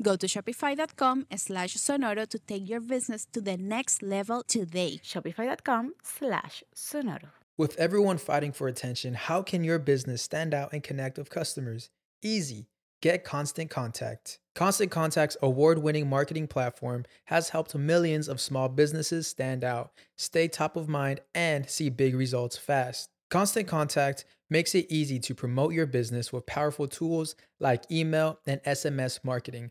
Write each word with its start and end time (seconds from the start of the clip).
Go 0.00 0.16
to 0.16 0.26
shopify.com 0.26 1.26
slash 1.36 1.76
sonoro 1.76 2.28
to 2.28 2.38
take 2.38 2.68
your 2.68 2.80
business 2.80 3.26
to 3.32 3.40
the 3.40 3.56
next 3.56 4.02
level 4.02 4.42
today. 4.42 5.00
Shopify.com 5.04 5.94
slash 6.02 6.64
sonoro. 6.74 7.30
With 7.58 7.76
everyone 7.78 8.18
fighting 8.18 8.52
for 8.52 8.66
attention, 8.66 9.14
how 9.14 9.42
can 9.42 9.62
your 9.62 9.78
business 9.78 10.22
stand 10.22 10.54
out 10.54 10.72
and 10.72 10.82
connect 10.82 11.18
with 11.18 11.30
customers? 11.30 11.90
Easy. 12.22 12.66
Get 13.02 13.24
Constant 13.24 13.68
Contact. 13.68 14.38
Constant 14.54 14.90
Contact's 14.90 15.36
award 15.42 15.78
winning 15.78 16.08
marketing 16.08 16.46
platform 16.46 17.04
has 17.24 17.50
helped 17.50 17.74
millions 17.74 18.28
of 18.28 18.40
small 18.40 18.68
businesses 18.68 19.26
stand 19.26 19.64
out, 19.64 19.90
stay 20.16 20.48
top 20.48 20.76
of 20.76 20.88
mind, 20.88 21.20
and 21.34 21.68
see 21.68 21.90
big 21.90 22.14
results 22.14 22.56
fast. 22.56 23.10
Constant 23.28 23.66
Contact 23.66 24.24
makes 24.50 24.74
it 24.74 24.86
easy 24.88 25.18
to 25.18 25.34
promote 25.34 25.72
your 25.72 25.86
business 25.86 26.32
with 26.32 26.46
powerful 26.46 26.86
tools 26.86 27.34
like 27.58 27.90
email 27.90 28.38
and 28.46 28.62
SMS 28.62 29.20
marketing 29.24 29.70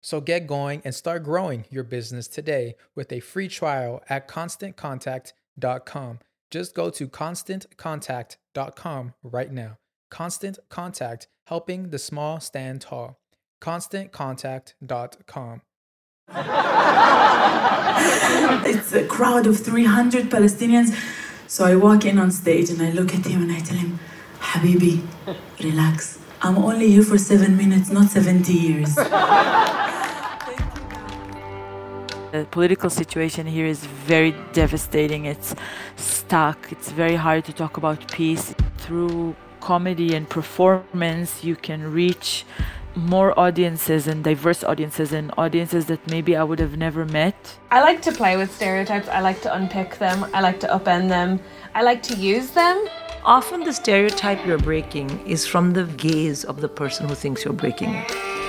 So 0.00 0.20
get 0.20 0.46
going 0.46 0.82
and 0.84 0.94
start 0.94 1.24
growing 1.24 1.64
your 1.70 1.84
business 1.84 2.28
today 2.28 2.74
with 2.94 3.12
a 3.12 3.20
free 3.20 3.48
trial 3.48 4.02
at 4.08 4.28
constantcontact.com. 4.28 6.18
Just 6.50 6.74
go 6.74 6.90
to 6.90 7.08
constantcontact.com 7.08 9.14
right 9.22 9.52
now. 9.52 9.78
Constant 10.10 10.58
Contact, 10.68 11.28
helping 11.46 11.90
the 11.90 11.98
small 11.98 12.40
stand 12.40 12.80
tall. 12.80 13.20
ConstantContact.com. 13.60 15.62
it's 18.66 18.92
a 18.92 19.06
crowd 19.06 19.46
of 19.46 19.60
300 19.60 20.30
Palestinians. 20.30 20.96
So 21.46 21.64
I 21.64 21.76
walk 21.76 22.04
in 22.04 22.18
on 22.18 22.30
stage 22.30 22.70
and 22.70 22.80
I 22.80 22.90
look 22.92 23.14
at 23.14 23.26
him 23.26 23.42
and 23.42 23.52
I 23.52 23.60
tell 23.60 23.76
him, 23.76 23.98
Habibi, 24.38 25.02
relax. 25.62 26.18
I'm 26.42 26.56
only 26.58 26.88
here 26.88 27.02
for 27.02 27.18
seven 27.18 27.56
minutes, 27.56 27.90
not 27.90 28.08
70 28.08 28.52
years. 28.52 28.96
The 32.32 32.44
political 32.44 32.90
situation 32.90 33.44
here 33.44 33.66
is 33.66 33.84
very 33.84 34.32
devastating. 34.52 35.24
It's 35.24 35.52
stuck. 35.96 36.70
It's 36.70 36.92
very 36.92 37.16
hard 37.16 37.44
to 37.46 37.52
talk 37.52 37.76
about 37.76 38.08
peace. 38.12 38.54
Through 38.78 39.34
comedy 39.60 40.14
and 40.14 40.28
performance, 40.28 41.42
you 41.42 41.56
can 41.56 41.92
reach 41.92 42.44
more 42.94 43.36
audiences 43.38 44.06
and 44.06 44.22
diverse 44.22 44.62
audiences 44.62 45.12
and 45.12 45.32
audiences 45.38 45.86
that 45.86 46.08
maybe 46.08 46.36
I 46.36 46.44
would 46.44 46.60
have 46.60 46.76
never 46.76 47.04
met. 47.04 47.58
I 47.72 47.80
like 47.80 48.00
to 48.02 48.12
play 48.12 48.36
with 48.36 48.54
stereotypes. 48.54 49.08
I 49.08 49.20
like 49.20 49.42
to 49.42 49.52
unpick 49.52 49.98
them. 49.98 50.24
I 50.32 50.40
like 50.40 50.60
to 50.60 50.68
upend 50.68 51.08
them. 51.08 51.40
I 51.74 51.82
like 51.82 52.00
to 52.04 52.14
use 52.14 52.52
them. 52.52 52.86
Often 53.24 53.64
the 53.64 53.72
stereotype 53.72 54.46
you're 54.46 54.58
breaking 54.58 55.26
is 55.26 55.46
from 55.46 55.72
the 55.72 55.84
gaze 55.84 56.44
of 56.44 56.60
the 56.60 56.68
person 56.68 57.08
who 57.08 57.16
thinks 57.16 57.44
you're 57.44 57.54
breaking 57.54 57.90
it. 57.94 58.39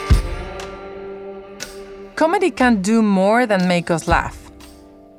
Comedy 2.22 2.52
can 2.52 2.84
do 2.84 3.02
more 3.02 3.48
than 3.48 3.68
make 3.68 3.90
us 3.90 4.08
laugh. 4.08 4.52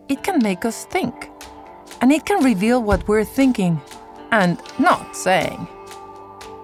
It 0.08 0.22
can 0.22 0.40
make 0.40 0.64
us 0.64 0.84
think. 0.84 1.30
And 2.00 2.12
it 2.12 2.24
can 2.24 2.44
reveal 2.44 2.80
what 2.80 3.08
we're 3.08 3.24
thinking 3.24 3.80
and 4.30 4.56
not 4.78 5.16
saying. 5.16 5.66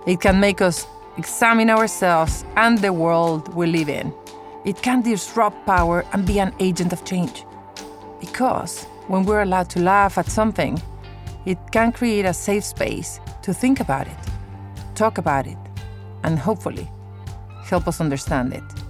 It 0.06 0.20
can 0.20 0.38
make 0.38 0.60
us 0.60 0.86
examine 1.16 1.70
ourselves 1.70 2.44
and 2.54 2.78
the 2.78 2.92
world 2.92 3.52
we 3.52 3.66
live 3.66 3.88
in. 3.88 4.14
It 4.64 4.80
can 4.80 5.02
disrupt 5.02 5.66
power 5.66 6.04
and 6.12 6.24
be 6.24 6.38
an 6.38 6.54
agent 6.60 6.92
of 6.92 7.04
change. 7.04 7.44
Because 8.20 8.84
when 9.08 9.24
we're 9.24 9.42
allowed 9.42 9.70
to 9.70 9.80
laugh 9.80 10.18
at 10.18 10.26
something, 10.26 10.80
it 11.46 11.58
can 11.72 11.90
create 11.90 12.26
a 12.26 12.32
safe 12.32 12.62
space 12.62 13.18
to 13.42 13.52
think 13.52 13.80
about 13.80 14.06
it, 14.06 14.18
talk 14.94 15.18
about 15.18 15.48
it, 15.48 15.58
and 16.22 16.38
hopefully 16.38 16.88
help 17.64 17.88
us 17.88 18.00
understand 18.00 18.52
it. 18.54 18.87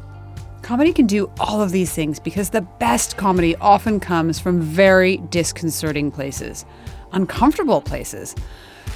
Comedy 0.68 0.92
can 0.92 1.06
do 1.06 1.30
all 1.40 1.62
of 1.62 1.70
these 1.72 1.94
things 1.94 2.20
because 2.20 2.50
the 2.50 2.60
best 2.60 3.16
comedy 3.16 3.56
often 3.56 3.98
comes 3.98 4.38
from 4.38 4.60
very 4.60 5.16
disconcerting 5.16 6.10
places, 6.10 6.66
uncomfortable 7.12 7.80
places, 7.80 8.34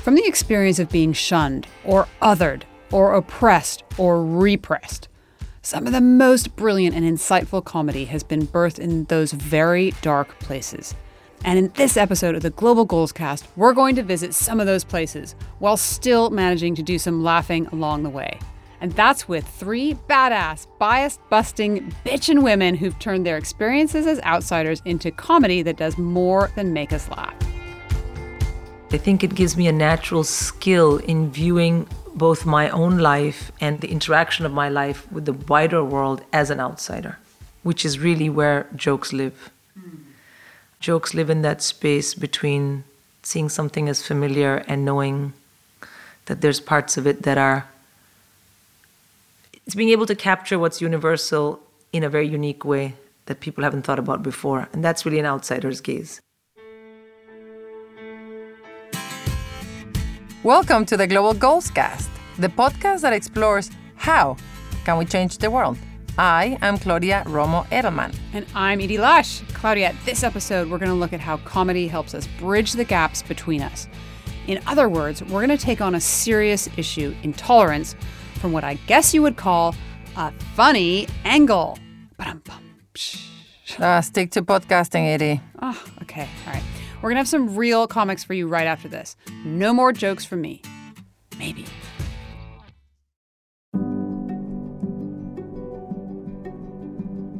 from 0.03 0.15
the 0.15 0.27
experience 0.27 0.79
of 0.79 0.91
being 0.91 1.15
shunned 1.15 1.67
or 1.87 2.07
othered 2.21 2.65
or 2.91 3.15
oppressed 3.15 3.85
or 3.97 4.23
repressed. 4.23 5.09
Some 5.63 5.87
of 5.87 5.95
the 5.95 6.03
most 6.03 6.57
brilliant 6.57 6.95
and 6.95 7.07
insightful 7.07 7.65
comedy 7.65 8.05
has 8.05 8.23
been 8.23 8.47
birthed 8.47 8.79
in 8.79 9.05
those 9.05 9.33
very 9.33 9.93
dark 10.03 10.39
places. 10.41 10.95
And 11.43 11.59
in 11.59 11.69
this 11.69 11.97
episode 11.97 12.35
of 12.35 12.43
the 12.43 12.51
Global 12.51 12.85
Goals 12.85 13.13
Cast, 13.13 13.47
we're 13.57 13.73
going 13.73 13.97
to 13.97 14.03
visit 14.03 14.35
some 14.35 14.61
of 14.61 14.67
those 14.67 14.85
places 14.85 15.35
while 15.59 15.79
still 15.79 16.29
managing 16.29 16.75
to 16.75 16.83
do 16.83 16.99
some 16.99 17.25
laughing 17.25 17.67
along 17.69 18.03
the 18.03 18.11
way. 18.11 18.39
And 18.83 18.91
that's 18.95 19.29
with 19.29 19.47
three 19.47 19.95
badass, 20.11 20.67
bias 20.81 21.21
busting, 21.31 21.95
bitchin' 22.05 22.43
women 22.43 22.75
who've 22.75 22.99
turned 22.99 23.25
their 23.25 23.37
experiences 23.37 24.09
as 24.09 24.19
outsiders 24.23 24.83
into 24.85 25.13
comedy 25.13 25.63
that 25.63 25.77
does 25.77 25.97
more 25.97 26.51
than 26.57 26.73
make 26.73 26.93
us 26.93 27.09
laugh. 27.09 27.37
I 28.91 28.99
think 28.99 29.23
it 29.23 29.37
gives 29.37 29.57
me 29.57 29.69
a 29.69 29.73
natural 29.73 30.25
skill 30.25 30.97
in 30.97 31.31
viewing 31.31 31.87
both 32.17 32.45
my 32.45 32.71
own 32.71 32.99
life 32.99 33.53
and 33.61 33.81
the 33.81 33.89
interaction 33.89 34.45
of 34.45 34.53
my 34.53 34.69
life 34.69 35.11
with 35.13 35.27
the 35.27 35.33
wider 35.33 35.85
world 35.85 36.25
as 36.33 36.51
an 36.51 36.59
outsider, 36.59 37.19
which 37.63 37.85
is 37.85 38.01
really 38.01 38.29
where 38.29 38.67
jokes 38.75 39.13
live. 39.13 39.49
Mm. 39.79 40.01
Jokes 40.81 41.15
live 41.15 41.31
in 41.31 41.43
that 41.43 41.63
space 41.63 42.15
between 42.15 42.83
seeing 43.23 43.49
something 43.49 43.89
as 43.89 44.05
familiar 44.05 44.65
and 44.67 44.85
knowing 44.85 45.35
that 46.27 46.41
there's 46.41 46.59
parts 46.59 46.97
of 46.97 47.07
it 47.07 47.23
that 47.23 47.39
are 47.39 47.69
it's 49.65 49.77
being 49.77 49.91
able 49.91 50.07
to 50.07 50.15
capture 50.17 50.59
what's 50.59 50.81
universal 50.81 51.61
in 51.93 52.03
a 52.03 52.09
very 52.09 52.27
unique 52.27 52.65
way 52.65 52.95
that 53.27 53.39
people 53.39 53.63
haven't 53.63 53.83
thought 53.83 53.99
about 53.99 54.21
before. 54.23 54.69
And 54.73 54.85
that's 54.85 55.07
really 55.07 55.21
an 55.21 55.27
outsider's 55.27 55.81
gaze. 55.81 56.21
Welcome 60.43 60.85
to 60.87 60.97
the 60.97 61.07
Global 61.07 61.33
Goals 61.35 61.71
Cast, 61.71 62.11
the 62.39 62.49
podcast 62.49 63.03
that 63.03 63.13
explores 63.13 63.71
how 63.95 64.37
Can 64.85 64.99
we 64.99 65.05
change 65.05 65.39
the 65.39 65.49
world? 65.49 65.79
I 66.19 66.59
am 66.61 66.77
Claudia 66.77 67.23
Romo 67.27 67.65
Edelman. 67.69 68.13
And 68.33 68.45
I'm 68.57 68.81
Edie 68.81 68.99
Lush. 68.99 69.43
Claudia, 69.55 69.95
this 70.05 70.25
episode, 70.25 70.69
we're 70.69 70.79
going 70.79 70.91
to 70.91 70.97
look 70.97 71.13
at 71.13 71.21
how 71.21 71.37
comedy 71.37 71.87
helps 71.87 72.17
us 72.17 72.27
bridge 72.41 72.73
the 72.73 72.85
gaps 72.85 73.23
between 73.23 73.63
us. 73.63 73.87
In 74.49 74.61
other 74.67 74.89
words, 74.89 75.23
we're 75.23 75.47
going 75.47 75.57
to 75.57 75.65
take 75.65 75.81
on 75.81 75.95
a 75.95 76.01
serious 76.01 76.69
issue, 76.77 77.15
intolerance, 77.23 77.95
from 78.43 78.53
what 78.53 78.65
I 78.65 78.75
guess 78.89 79.15
you 79.15 79.23
would 79.23 79.37
call 79.37 79.75
a 80.17 80.33
funny 80.57 81.07
angle. 81.25 81.79
Uh, 83.79 84.01
stick 84.03 84.33
to 84.33 84.43
podcasting, 84.43 85.07
Edie. 85.07 85.41
Oh, 85.63 85.83
okay. 86.03 86.29
All 86.47 86.53
right. 86.53 86.63
We're 86.97 87.11
going 87.11 87.15
to 87.15 87.21
have 87.21 87.29
some 87.29 87.57
real 87.57 87.87
comics 87.87 88.25
for 88.25 88.35
you 88.35 88.49
right 88.49 88.67
after 88.67 88.89
this. 88.89 89.17
No 89.45 89.73
more 89.73 89.93
jokes 89.93 90.25
from 90.25 90.41
me. 90.41 90.61
Maybe. 91.39 91.65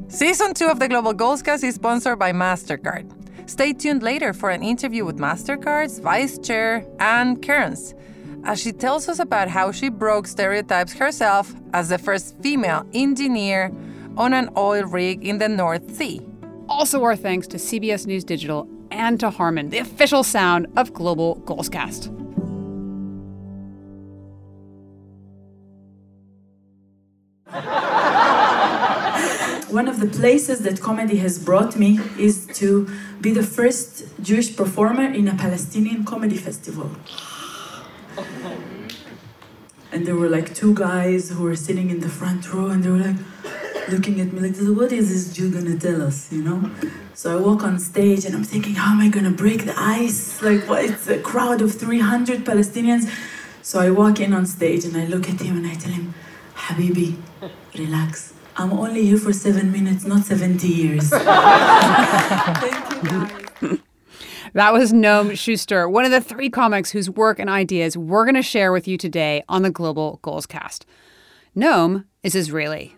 Season 0.09 0.55
2 0.55 0.69
of 0.69 0.79
the 0.79 0.89
Global 0.89 1.15
Goalscast 1.15 1.65
is 1.65 1.75
sponsored 1.75 2.19
by 2.19 2.33
MasterCard. 2.33 3.51
Stay 3.51 3.73
tuned 3.73 4.05
later 4.05 4.33
for 4.33 4.51
an 4.51 4.63
interview 4.63 5.05
with 5.05 5.19
MasterCard's 5.19 5.99
Vice 5.99 6.39
Chair, 6.39 6.87
Ann 7.01 7.37
Cairns, 7.37 7.95
as 8.45 8.61
she 8.61 8.73
tells 8.73 9.09
us 9.09 9.19
about 9.19 9.49
how 9.49 9.73
she 9.73 9.89
broke 9.89 10.27
stereotypes 10.27 10.95
herself 10.95 11.55
as 11.73 11.89
the 11.89 11.99
first 11.99 12.37
female 12.43 12.87
engineer 12.93 13.73
on 14.17 14.35
an 14.35 14.51
oil 14.57 14.85
rig 14.85 15.25
in 15.25 15.39
the 15.39 15.49
North 15.49 15.95
Sea. 15.95 16.21
Also, 16.69 17.03
our 17.03 17.17
thanks 17.17 17.47
to 17.49 17.57
CBS 17.57 18.07
News 18.07 18.25
Digital 18.25 18.69
and 18.91 19.19
to 19.21 19.31
Harman, 19.31 19.71
the 19.71 19.79
official 19.79 20.23
sound 20.23 20.67
of 20.77 20.93
Global 20.93 21.41
Goalscast. 21.45 22.09
One 29.71 29.89
of 29.89 30.01
the 30.01 30.07
places 30.07 30.61
that 30.61 30.81
comedy 30.81 31.17
has 31.17 31.39
brought 31.39 31.77
me 31.77 31.99
is 32.19 32.47
to 32.55 32.89
be 33.21 33.33
the 33.33 33.43
first 33.43 34.05
Jewish 34.21 34.55
performer 34.55 35.05
in 35.05 35.29
a 35.29 35.35
Palestinian 35.35 36.05
comedy 36.05 36.37
festival. 36.37 36.91
And 39.93 40.07
there 40.07 40.17
were 40.17 40.29
like 40.29 40.55
two 40.55 40.75
guys 40.75 41.29
who 41.31 41.43
were 41.45 41.57
sitting 41.57 41.91
in 41.91 42.01
the 42.01 42.09
front 42.09 42.51
row 42.53 42.69
and 42.69 42.83
they 42.83 42.89
were 42.89 42.99
like 42.99 43.17
looking 43.91 44.21
at 44.21 44.33
me 44.33 44.41
like, 44.41 44.57
what 44.77 44.91
is 44.91 45.09
this 45.11 45.37
Jew 45.37 45.51
gonna 45.51 45.79
tell 45.79 46.01
us, 46.03 46.33
you 46.33 46.43
know? 46.43 46.71
So 47.15 47.37
I 47.37 47.41
walk 47.41 47.63
on 47.63 47.79
stage 47.79 48.25
and 48.25 48.35
I'm 48.35 48.45
thinking, 48.45 48.75
how 48.75 48.93
am 48.93 49.01
I 49.01 49.09
gonna 49.09 49.31
break 49.31 49.67
the 49.67 49.75
ice? 49.77 50.41
Like, 50.43 50.67
what? 50.69 50.85
It's 50.85 51.07
a 51.09 51.21
crowd 51.21 51.61
of 51.61 51.75
300 51.75 52.45
Palestinians. 52.45 53.11
So 53.63 53.81
I 53.81 53.91
walk 53.91 54.19
in 54.21 54.33
on 54.33 54.47
stage 54.47 54.85
and 54.85 54.97
I 54.97 55.05
look 55.07 55.29
at 55.29 55.41
him 55.41 55.59
and 55.59 55.67
I 55.67 55.75
tell 55.75 55.93
him, 55.93 56.15
Habibi, 56.55 57.17
relax. 57.79 58.33
I'm 58.57 58.73
only 58.73 59.05
here 59.05 59.19
for 59.19 59.33
seven 59.33 59.71
minutes, 59.73 60.05
not 60.05 60.25
70 60.25 60.67
years. 60.69 61.11
Thank 61.11 63.03
you, 63.05 63.09
guys. 63.09 63.42
That 64.55 64.75
was 64.75 64.93
Noam 64.93 65.35
Shuster, 65.35 65.89
one 65.89 66.05
of 66.05 66.11
the 66.11 66.21
three 66.21 66.51
comics 66.51 66.91
whose 66.91 67.09
work 67.09 67.39
and 67.39 67.49
ideas 67.49 67.97
we're 67.97 68.27
going 68.27 68.35
to 68.35 68.43
share 68.43 68.71
with 68.71 68.87
you 68.87 68.99
today 68.99 69.43
on 69.49 69.63
the 69.63 69.71
Global 69.71 70.19
Goals 70.21 70.45
Cast. 70.45 70.85
Noam 71.57 72.05
is 72.23 72.35
Israeli. 72.35 72.95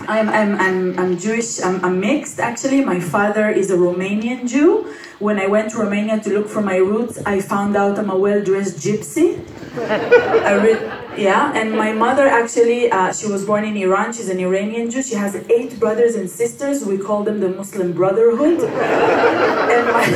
I'm, 0.00 0.28
I'm, 0.28 0.54
I'm, 0.60 0.98
I'm 0.98 1.18
Jewish, 1.18 1.62
I'm, 1.62 1.82
I'm 1.82 2.00
mixed 2.00 2.38
actually. 2.38 2.84
My 2.84 3.00
father 3.00 3.48
is 3.48 3.70
a 3.70 3.78
Romanian 3.78 4.46
Jew. 4.46 4.94
When 5.18 5.40
I 5.40 5.48
went 5.48 5.72
to 5.72 5.78
Romania 5.78 6.20
to 6.20 6.30
look 6.30 6.48
for 6.48 6.62
my 6.62 6.76
roots, 6.76 7.18
I 7.26 7.40
found 7.40 7.76
out 7.76 7.98
I'm 7.98 8.08
a 8.08 8.16
well 8.16 8.40
dressed 8.42 8.78
gypsy. 8.78 9.44
Re- 9.76 10.98
yeah, 11.20 11.52
and 11.54 11.72
my 11.72 11.92
mother 11.92 12.28
actually, 12.28 12.88
uh, 12.92 13.12
she 13.12 13.26
was 13.26 13.44
born 13.44 13.64
in 13.64 13.76
Iran. 13.76 14.12
She's 14.12 14.28
an 14.28 14.38
Iranian 14.38 14.88
Jew. 14.90 15.02
She 15.02 15.16
has 15.16 15.34
eight 15.50 15.80
brothers 15.80 16.14
and 16.14 16.30
sisters. 16.30 16.84
We 16.84 16.98
call 16.98 17.24
them 17.24 17.40
the 17.40 17.48
Muslim 17.48 17.92
Brotherhood. 17.92 18.60
and 18.60 19.86
my, 19.96 20.06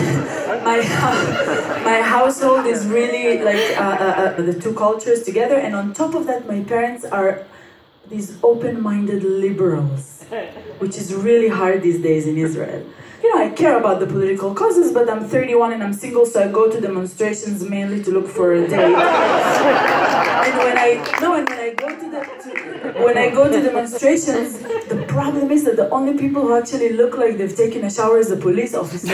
my, 0.63 0.79
my 1.85 2.01
household 2.01 2.67
is 2.67 2.87
really 2.87 3.43
like 3.43 3.77
uh, 3.77 3.83
uh, 3.83 4.35
uh, 4.39 4.43
the 4.43 4.55
two 4.55 4.73
cultures 4.73 5.25
together. 5.25 5.57
And 5.57 5.75
on 5.75 5.93
top 5.93 6.15
of 6.15 6.27
that, 6.29 6.47
my 6.47 6.63
parents 6.63 7.05
are 7.05 7.45
these 8.09 8.39
open-minded 8.45 9.25
liberals, 9.25 10.25
which 10.79 10.97
is 10.97 11.13
really 11.13 11.49
hard 11.49 11.83
these 11.83 12.01
days 12.01 12.29
in 12.29 12.39
Israel. 12.39 12.87
You 13.23 13.33
know, 13.33 13.45
I 13.45 13.51
care 13.51 13.79
about 13.79 14.01
the 14.01 14.07
political 14.07 14.53
causes, 14.53 14.91
but 14.93 15.09
I'm 15.09 15.29
31 15.29 15.75
and 15.75 15.83
I'm 15.83 15.93
single, 15.93 16.27
so 16.27 16.43
I 16.43 16.49
go 16.49 16.69
to 16.69 16.81
demonstrations 16.81 17.63
mainly 17.63 18.03
to 18.03 18.11
look 18.11 18.27
for 18.27 18.53
a 18.53 18.67
date. 18.67 18.73
and 18.83 20.59
when 20.59 20.77
I 20.77 21.19
no, 21.21 21.35
and 21.37 21.49
when 21.49 21.61
I 21.61 21.71
go 21.75 21.89
to 21.89 22.11
the 22.11 22.21
to, 22.43 23.05
when 23.05 23.17
I 23.17 23.31
go 23.31 23.49
to 23.49 23.63
demonstrations, 23.63 24.59
the 24.89 25.05
problem 25.07 25.53
is 25.53 25.63
that 25.65 25.77
the 25.77 25.89
only 25.91 26.19
people 26.19 26.43
who 26.43 26.59
actually 26.59 26.95
look 26.95 27.17
like 27.17 27.39
they've 27.39 27.57
taken 27.57 27.85
a 27.85 27.91
shower 27.91 28.19
is 28.19 28.29
the 28.29 28.37
police 28.37 28.75
officers. 28.75 29.11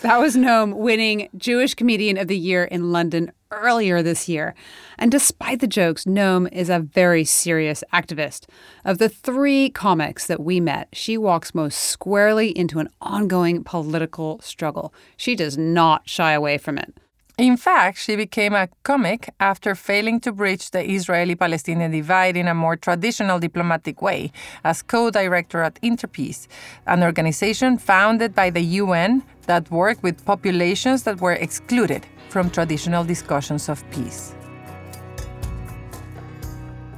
That 0.00 0.18
was 0.18 0.34
Noam 0.34 0.74
winning 0.74 1.28
Jewish 1.36 1.74
Comedian 1.74 2.16
of 2.18 2.26
the 2.26 2.36
Year 2.36 2.64
in 2.64 2.90
London 2.90 3.30
earlier 3.52 4.02
this 4.02 4.28
year. 4.28 4.54
And 4.98 5.10
despite 5.10 5.60
the 5.60 5.66
jokes, 5.66 6.04
Noam 6.04 6.50
is 6.52 6.68
a 6.68 6.80
very 6.80 7.24
serious 7.24 7.84
activist. 7.92 8.46
Of 8.84 8.98
the 8.98 9.08
three 9.08 9.70
comics 9.70 10.26
that 10.26 10.40
we 10.40 10.60
met, 10.60 10.88
she 10.92 11.16
walks 11.16 11.54
most 11.54 11.78
squarely 11.78 12.56
into 12.56 12.78
an 12.78 12.88
ongoing 13.00 13.62
political 13.64 14.40
struggle. 14.40 14.92
She 15.16 15.34
does 15.34 15.56
not 15.58 16.08
shy 16.08 16.32
away 16.32 16.58
from 16.58 16.78
it. 16.78 16.94
In 17.38 17.56
fact, 17.56 17.98
she 17.98 18.14
became 18.14 18.52
a 18.54 18.68
comic 18.82 19.30
after 19.40 19.74
failing 19.74 20.20
to 20.20 20.32
bridge 20.32 20.70
the 20.70 20.88
Israeli 20.88 21.34
Palestinian 21.34 21.90
divide 21.90 22.36
in 22.36 22.46
a 22.46 22.54
more 22.54 22.76
traditional 22.76 23.38
diplomatic 23.38 24.02
way 24.02 24.30
as 24.64 24.82
co 24.82 25.10
director 25.10 25.62
at 25.62 25.78
Interpeace, 25.82 26.46
an 26.86 27.02
organization 27.02 27.78
founded 27.78 28.34
by 28.34 28.50
the 28.50 28.60
UN 28.82 29.22
that 29.46 29.70
worked 29.70 30.02
with 30.02 30.24
populations 30.26 31.04
that 31.04 31.22
were 31.22 31.32
excluded 31.32 32.06
from 32.32 32.48
traditional 32.48 33.04
discussions 33.04 33.68
of 33.68 33.78
peace. 33.90 34.34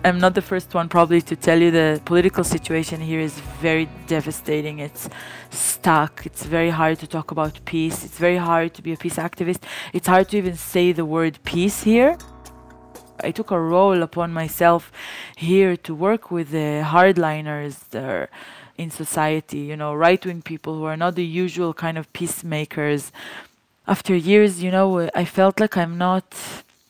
I'm 0.04 0.18
not 0.20 0.34
the 0.34 0.42
first 0.42 0.74
one 0.74 0.88
probably 0.88 1.22
to 1.22 1.34
tell 1.34 1.58
you 1.58 1.72
the 1.72 2.00
political 2.04 2.44
situation 2.44 3.00
here 3.00 3.18
is 3.18 3.34
very 3.60 3.88
devastating. 4.06 4.78
It's 4.78 5.08
stuck. 5.50 6.24
It's 6.24 6.44
very 6.44 6.70
hard 6.70 7.00
to 7.00 7.08
talk 7.08 7.32
about 7.32 7.58
peace. 7.64 8.04
It's 8.04 8.18
very 8.18 8.36
hard 8.36 8.74
to 8.74 8.82
be 8.82 8.92
a 8.92 8.96
peace 8.96 9.16
activist. 9.16 9.62
It's 9.92 10.06
hard 10.06 10.28
to 10.28 10.36
even 10.36 10.54
say 10.54 10.92
the 10.92 11.04
word 11.04 11.40
peace 11.42 11.82
here. 11.82 12.16
I 13.20 13.32
took 13.32 13.50
a 13.50 13.58
role 13.58 14.02
upon 14.02 14.32
myself 14.32 14.92
here 15.36 15.76
to 15.78 15.94
work 15.94 16.30
with 16.30 16.50
the 16.50 16.84
hardliners 16.84 17.88
that 17.90 18.04
are 18.04 18.28
in 18.76 18.90
society, 18.90 19.60
you 19.70 19.76
know, 19.76 19.94
right 19.94 20.24
wing 20.24 20.42
people 20.42 20.74
who 20.78 20.84
are 20.84 20.96
not 20.96 21.16
the 21.16 21.26
usual 21.26 21.74
kind 21.74 21.98
of 21.98 22.12
peacemakers. 22.12 23.10
After 23.86 24.16
years, 24.16 24.62
you 24.62 24.70
know, 24.70 25.10
I 25.14 25.24
felt 25.24 25.60
like 25.60 25.76
I'm 25.76 25.98
not 25.98 26.24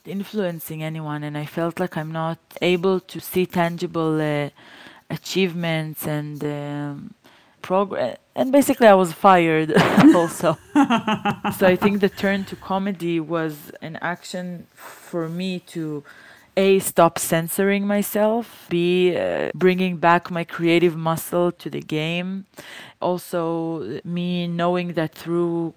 influencing 0.05 0.81
anyone 0.81 1.23
and 1.23 1.37
I 1.37 1.45
felt 1.45 1.79
like 1.79 1.97
I'm 1.97 2.11
not 2.11 2.39
able 2.61 2.99
to 3.01 3.19
see 3.19 3.45
tangible 3.45 4.21
uh, 4.21 4.49
achievements 5.09 6.07
and 6.07 6.43
um, 6.43 7.13
progress. 7.61 8.17
And 8.33 8.51
basically, 8.51 8.87
I 8.87 8.93
was 8.93 9.11
fired 9.11 9.73
also. 10.15 10.57
so 11.57 11.67
I 11.67 11.75
think 11.75 11.99
the 11.99 12.09
turn 12.09 12.45
to 12.45 12.55
comedy 12.55 13.19
was 13.19 13.71
an 13.81 13.97
action 14.01 14.67
for 14.73 15.27
me 15.27 15.59
to 15.73 16.03
a 16.57 16.79
stop 16.79 17.19
censoring 17.19 17.85
myself 17.85 18.65
b 18.69 19.13
uh, 19.13 19.51
bringing 19.53 19.97
back 19.97 20.31
my 20.31 20.45
creative 20.45 20.95
muscle 20.95 21.51
to 21.51 21.69
the 21.69 21.81
game 21.81 22.45
also 23.01 23.99
me 24.05 24.47
knowing 24.47 24.93
that 24.93 25.13
through 25.13 25.73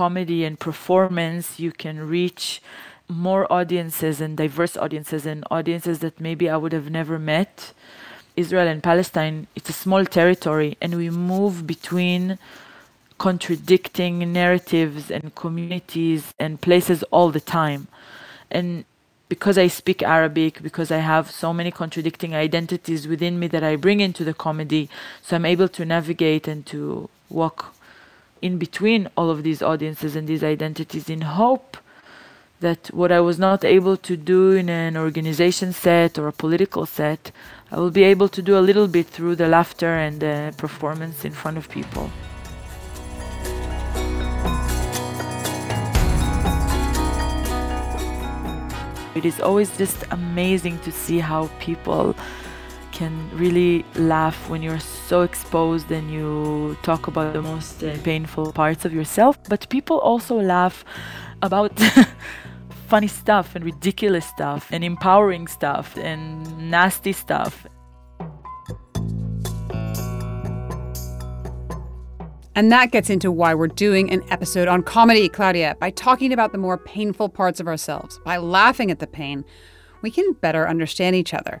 comedy 0.00 0.44
and 0.44 0.58
performance 0.58 1.60
you 1.64 1.70
can 1.70 1.96
reach 2.18 2.60
more 3.08 3.44
audiences 3.58 4.20
and 4.20 4.36
diverse 4.36 4.76
audiences 4.76 5.24
and 5.24 5.44
audiences 5.50 6.00
that 6.00 6.20
maybe 6.20 6.50
I 6.50 6.56
would 6.56 6.72
have 6.72 6.90
never 6.90 7.16
met. 7.18 7.72
Israel 8.36 8.66
and 8.66 8.82
Palestine, 8.82 9.46
it's 9.54 9.70
a 9.70 9.80
small 9.84 10.04
territory, 10.04 10.76
and 10.82 10.96
we 10.96 11.10
move 11.10 11.54
between 11.74 12.38
contradicting 13.18 14.32
narratives 14.32 15.10
and 15.10 15.34
communities 15.36 16.22
and 16.40 16.60
places 16.60 17.04
all 17.14 17.30
the 17.30 17.46
time. 17.60 17.86
And 18.50 18.84
because 19.28 19.56
I 19.56 19.68
speak 19.68 20.02
Arabic, 20.02 20.52
because 20.68 20.90
I 20.90 20.98
have 21.14 21.30
so 21.30 21.52
many 21.52 21.70
contradicting 21.70 22.34
identities 22.34 23.06
within 23.06 23.38
me 23.38 23.46
that 23.54 23.62
I 23.62 23.76
bring 23.76 24.00
into 24.00 24.24
the 24.24 24.34
comedy, 24.34 24.90
so 25.22 25.36
I'm 25.36 25.46
able 25.46 25.68
to 25.68 25.84
navigate 25.84 26.48
and 26.48 26.66
to 26.66 27.08
walk 27.30 27.74
in 28.44 28.58
between 28.58 29.08
all 29.16 29.30
of 29.30 29.42
these 29.42 29.62
audiences 29.62 30.14
and 30.14 30.28
these 30.28 30.44
identities 30.44 31.08
in 31.08 31.22
hope 31.22 31.78
that 32.60 32.88
what 32.88 33.10
I 33.10 33.20
was 33.20 33.38
not 33.38 33.64
able 33.64 33.96
to 33.96 34.18
do 34.18 34.52
in 34.52 34.68
an 34.68 34.98
organization 34.98 35.72
set 35.72 36.18
or 36.18 36.28
a 36.28 36.32
political 36.32 36.84
set, 36.84 37.32
I 37.72 37.78
will 37.78 37.90
be 37.90 38.04
able 38.04 38.28
to 38.28 38.42
do 38.42 38.58
a 38.58 38.60
little 38.68 38.86
bit 38.86 39.06
through 39.06 39.36
the 39.36 39.48
laughter 39.48 39.94
and 39.94 40.20
the 40.20 40.54
performance 40.58 41.24
in 41.24 41.32
front 41.32 41.56
of 41.56 41.70
people. 41.70 42.10
It 49.14 49.24
is 49.24 49.40
always 49.40 49.74
just 49.78 50.04
amazing 50.10 50.80
to 50.80 50.92
see 50.92 51.18
how 51.18 51.48
people 51.60 52.14
can 52.94 53.28
really 53.36 53.84
laugh 53.96 54.48
when 54.48 54.62
you're 54.62 54.78
so 54.78 55.22
exposed 55.22 55.90
and 55.90 56.10
you 56.10 56.76
talk 56.82 57.08
about 57.08 57.32
the 57.32 57.42
most 57.42 57.82
uh, 57.82 57.96
painful 58.04 58.52
parts 58.52 58.84
of 58.84 58.94
yourself. 58.94 59.36
But 59.48 59.68
people 59.68 59.98
also 59.98 60.40
laugh 60.40 60.84
about 61.42 61.72
funny 62.86 63.08
stuff 63.08 63.56
and 63.56 63.64
ridiculous 63.64 64.24
stuff 64.24 64.68
and 64.70 64.84
empowering 64.84 65.48
stuff 65.48 65.96
and 65.98 66.70
nasty 66.70 67.12
stuff. 67.12 67.66
And 72.56 72.70
that 72.70 72.92
gets 72.92 73.10
into 73.10 73.32
why 73.32 73.52
we're 73.54 73.66
doing 73.66 74.08
an 74.12 74.22
episode 74.30 74.68
on 74.68 74.84
comedy, 74.84 75.28
Claudia. 75.28 75.76
By 75.80 75.90
talking 75.90 76.32
about 76.32 76.52
the 76.52 76.58
more 76.58 76.78
painful 76.78 77.28
parts 77.28 77.58
of 77.58 77.66
ourselves, 77.66 78.20
by 78.24 78.36
laughing 78.36 78.92
at 78.92 79.00
the 79.00 79.08
pain, 79.08 79.44
we 80.02 80.12
can 80.12 80.34
better 80.34 80.68
understand 80.68 81.16
each 81.16 81.34
other. 81.34 81.60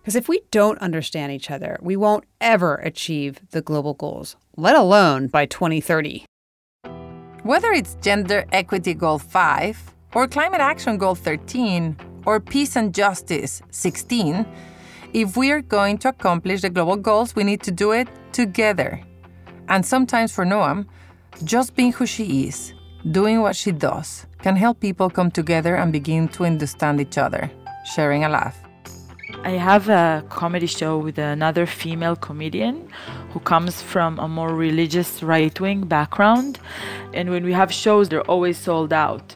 Because 0.00 0.16
if 0.16 0.28
we 0.28 0.40
don't 0.50 0.78
understand 0.78 1.32
each 1.32 1.50
other, 1.50 1.78
we 1.82 1.94
won't 1.94 2.24
ever 2.40 2.76
achieve 2.76 3.40
the 3.50 3.60
global 3.60 3.94
goals, 3.94 4.36
let 4.56 4.74
alone 4.74 5.26
by 5.28 5.44
2030. 5.46 6.24
Whether 7.42 7.72
it's 7.72 7.96
Gender 7.96 8.46
Equity 8.52 8.94
Goal 8.94 9.18
5, 9.18 9.94
or 10.14 10.26
Climate 10.26 10.60
Action 10.60 10.98
Goal 10.98 11.14
13, 11.14 11.96
or 12.26 12.40
Peace 12.40 12.76
and 12.76 12.94
Justice 12.94 13.62
16, 13.70 14.46
if 15.12 15.36
we 15.36 15.50
are 15.50 15.62
going 15.62 15.98
to 15.98 16.08
accomplish 16.08 16.62
the 16.62 16.70
global 16.70 16.96
goals, 16.96 17.34
we 17.34 17.44
need 17.44 17.62
to 17.62 17.70
do 17.70 17.92
it 17.92 18.08
together. 18.32 19.02
And 19.68 19.84
sometimes 19.84 20.32
for 20.32 20.44
Noam, 20.44 20.86
just 21.44 21.74
being 21.74 21.92
who 21.92 22.06
she 22.06 22.46
is, 22.46 22.72
doing 23.10 23.40
what 23.40 23.56
she 23.56 23.72
does, 23.72 24.26
can 24.42 24.56
help 24.56 24.80
people 24.80 25.10
come 25.10 25.30
together 25.30 25.76
and 25.76 25.92
begin 25.92 26.28
to 26.28 26.44
understand 26.44 27.00
each 27.00 27.18
other, 27.18 27.50
sharing 27.84 28.24
a 28.24 28.28
laugh. 28.28 28.59
I 29.42 29.52
have 29.52 29.88
a 29.88 30.22
comedy 30.28 30.66
show 30.66 30.98
with 30.98 31.18
another 31.18 31.64
female 31.64 32.14
comedian 32.14 32.90
who 33.32 33.40
comes 33.40 33.80
from 33.80 34.18
a 34.18 34.28
more 34.28 34.54
religious 34.54 35.22
right 35.22 35.58
wing 35.58 35.86
background. 35.86 36.58
And 37.14 37.30
when 37.30 37.44
we 37.44 37.54
have 37.54 37.72
shows, 37.72 38.10
they're 38.10 38.30
always 38.30 38.58
sold 38.58 38.92
out. 38.92 39.34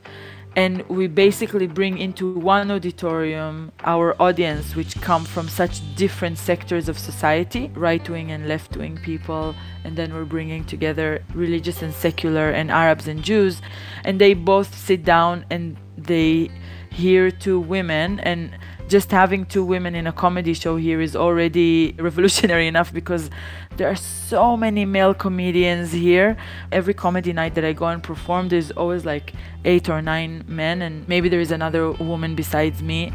And 0.57 0.87
we 0.89 1.07
basically 1.07 1.67
bring 1.67 1.97
into 1.97 2.35
one 2.39 2.71
auditorium 2.71 3.73
our 3.83 4.15
audience 4.23 4.77
which 4.77 4.95
come 5.01 5.25
from 5.25 5.49
such 5.49 5.81
different 5.97 6.37
sectors 6.37 6.89
of 6.89 6.99
society 6.99 7.73
right-wing 7.75 8.31
and 8.31 8.47
left-wing 8.47 8.99
people. 8.99 9.55
And 9.85 9.97
then 9.97 10.13
we're 10.13 10.27
bringing 10.27 10.65
together 10.65 11.25
religious 11.33 11.81
and 11.81 11.95
secular 11.95 12.51
and 12.51 12.71
arabs 12.71 13.09
and 13.09 13.23
jews. 13.23 13.63
And 14.05 14.21
they 14.21 14.35
both 14.35 14.77
sit 14.77 15.03
down 15.03 15.47
and 15.51 15.79
they 15.97 16.51
hear 16.91 17.31
two 17.31 17.59
women. 17.59 18.21
And 18.21 18.57
just 18.89 19.11
having 19.11 19.47
two 19.47 19.65
women 19.65 19.95
in 19.95 20.07
a 20.07 20.13
comedy 20.13 20.55
show 20.55 20.77
here 20.77 21.01
is 21.01 21.17
already 21.17 21.93
revolutionary 21.99 22.67
enough 22.67 22.93
because 22.93 23.31
there 23.77 23.89
are 23.89 23.97
so 23.97 24.57
many 24.57 24.85
male 24.85 25.15
comedians 25.15 25.93
here. 25.93 26.37
Every 26.71 26.95
comedy 26.95 27.33
night 27.33 27.55
that 27.55 27.65
I 27.65 27.73
go 27.73 27.87
and 27.87 28.03
perform, 28.03 28.49
there's 28.49 28.71
always 28.73 29.05
like 29.05 29.33
eight 29.65 29.89
or 29.89 30.03
nine 30.03 30.45
men, 30.47 30.83
and 30.83 31.09
maybe 31.09 31.29
there 31.29 31.41
is 31.41 31.51
another 31.51 31.93
woman 31.93 32.35
besides 32.35 32.83
me. 32.83 33.13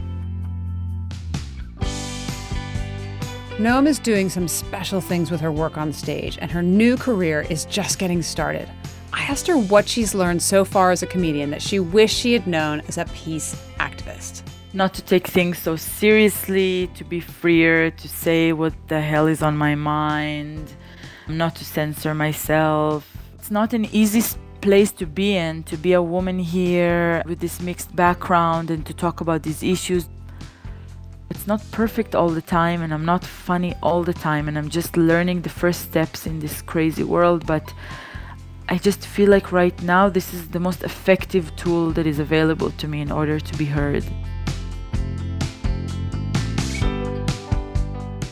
Noam 3.58 3.88
is 3.88 4.00
doing 4.00 4.30
some 4.30 4.48
special 4.48 5.02
things 5.02 5.30
with 5.30 5.42
her 5.42 5.52
work 5.52 5.78
on 5.78 5.92
stage, 5.92 6.38
and 6.42 6.50
her 6.50 6.64
new 6.64 6.96
career 6.96 7.46
is 7.50 7.66
just 7.66 8.00
getting 8.00 8.22
started. 8.22 8.70
I 9.12 9.24
asked 9.24 9.48
her 9.48 9.58
what 9.58 9.88
she's 9.88 10.16
learned 10.16 10.42
so 10.42 10.64
far 10.64 10.92
as 10.92 11.04
a 11.04 11.08
comedian 11.08 11.50
that 11.50 11.62
she 11.62 11.80
wished 11.80 12.18
she 12.18 12.34
had 12.34 12.48
known 12.48 12.82
as 12.88 12.98
a 12.98 13.06
peace 13.06 13.56
activist 13.78 14.49
not 14.74 14.94
to 14.94 15.02
take 15.02 15.28
things 15.28 15.58
so 15.58 15.76
seriously, 15.76 16.88
to 16.96 17.04
be 17.04 17.20
freer, 17.20 17.90
to 17.90 18.08
say 18.08 18.54
what 18.54 18.74
the 18.88 19.02
hell 19.02 19.28
is 19.28 19.42
on 19.42 19.58
my 19.58 19.76
mind, 19.76 20.72
not 21.28 21.56
to 21.56 21.66
censor 21.66 22.14
myself. 22.14 23.10
It's 23.36 23.52
not 23.52 23.74
an 23.74 23.86
easy 23.86 24.22
place 24.62 24.92
to 24.92 25.06
be 25.08 25.36
in, 25.36 25.64
to 25.64 25.78
be 25.78 25.94
a 25.94 26.02
woman 26.02 26.38
here 26.38 27.24
with 27.26 27.40
this 27.40 27.62
mixed 27.62 27.96
background 27.96 28.70
and 28.70 28.86
to 28.86 28.94
talk 28.94 29.22
about 29.22 29.42
these 29.44 29.64
issues. 29.64 30.08
It's 31.32 31.48
not 31.48 31.64
perfect 31.72 32.14
all 32.16 32.30
the 32.30 32.42
time, 32.42 32.82
and 32.82 32.94
I'm 32.94 33.06
not 33.06 33.24
funny 33.24 33.76
all 33.82 34.04
the 34.04 34.14
time, 34.14 34.48
and 34.48 34.58
I'm 34.58 34.70
just 34.70 34.98
learning 34.98 35.42
the 35.42 35.50
first 35.50 35.82
steps 35.82 36.28
in 36.28 36.40
this 36.40 36.62
crazy 36.62 37.04
world. 37.04 37.46
But 37.46 37.74
I 38.68 38.78
just 38.78 39.06
feel 39.06 39.30
like 39.30 39.52
right 39.52 39.80
now, 39.82 40.10
this 40.10 40.34
is 40.34 40.50
the 40.50 40.60
most 40.60 40.84
effective 40.84 41.56
tool 41.56 41.92
that 41.92 42.06
is 42.06 42.20
available 42.20 42.72
to 42.72 42.88
me 42.88 43.02
in 43.02 43.12
order 43.12 43.40
to 43.40 43.58
be 43.58 43.66
heard. 43.66 44.06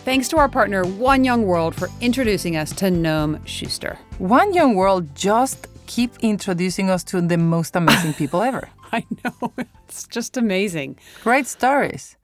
Thanks 0.07 0.29
to 0.29 0.37
our 0.37 0.47
partner, 0.47 0.85
One 0.85 1.25
Young 1.25 1.43
World, 1.43 1.75
for 1.75 1.89
introducing 1.99 2.55
us 2.55 2.71
to 2.75 2.85
Noam 2.85 3.45
Shuster. 3.45 3.99
One 4.19 4.53
Young 4.53 4.73
World 4.73 5.13
just 5.15 5.67
keep 5.85 6.11
introducing 6.21 6.89
us 6.89 7.03
to 7.11 7.19
the 7.19 7.37
most 7.37 7.75
amazing 7.75 8.13
people 8.21 8.41
ever. 8.41 8.69
I 8.93 9.03
know. 9.25 9.51
It's 9.89 10.07
just 10.07 10.37
amazing. 10.37 10.97
Great 11.25 11.45
stories. 11.45 12.15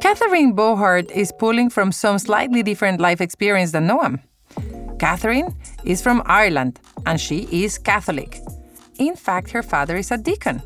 Catherine 0.00 0.52
Bohart 0.52 1.10
is 1.10 1.32
pulling 1.36 1.70
from 1.70 1.90
some 1.90 2.20
slightly 2.20 2.62
different 2.62 3.00
life 3.00 3.20
experience 3.20 3.72
than 3.72 3.88
Noam. 3.88 4.20
Catherine 5.00 5.56
is 5.82 6.00
from 6.00 6.22
Ireland 6.24 6.78
and 7.04 7.20
she 7.20 7.48
is 7.50 7.78
Catholic. 7.78 8.38
In 9.00 9.16
fact, 9.16 9.50
her 9.50 9.64
father 9.64 9.96
is 9.96 10.12
a 10.12 10.16
deacon. 10.16 10.62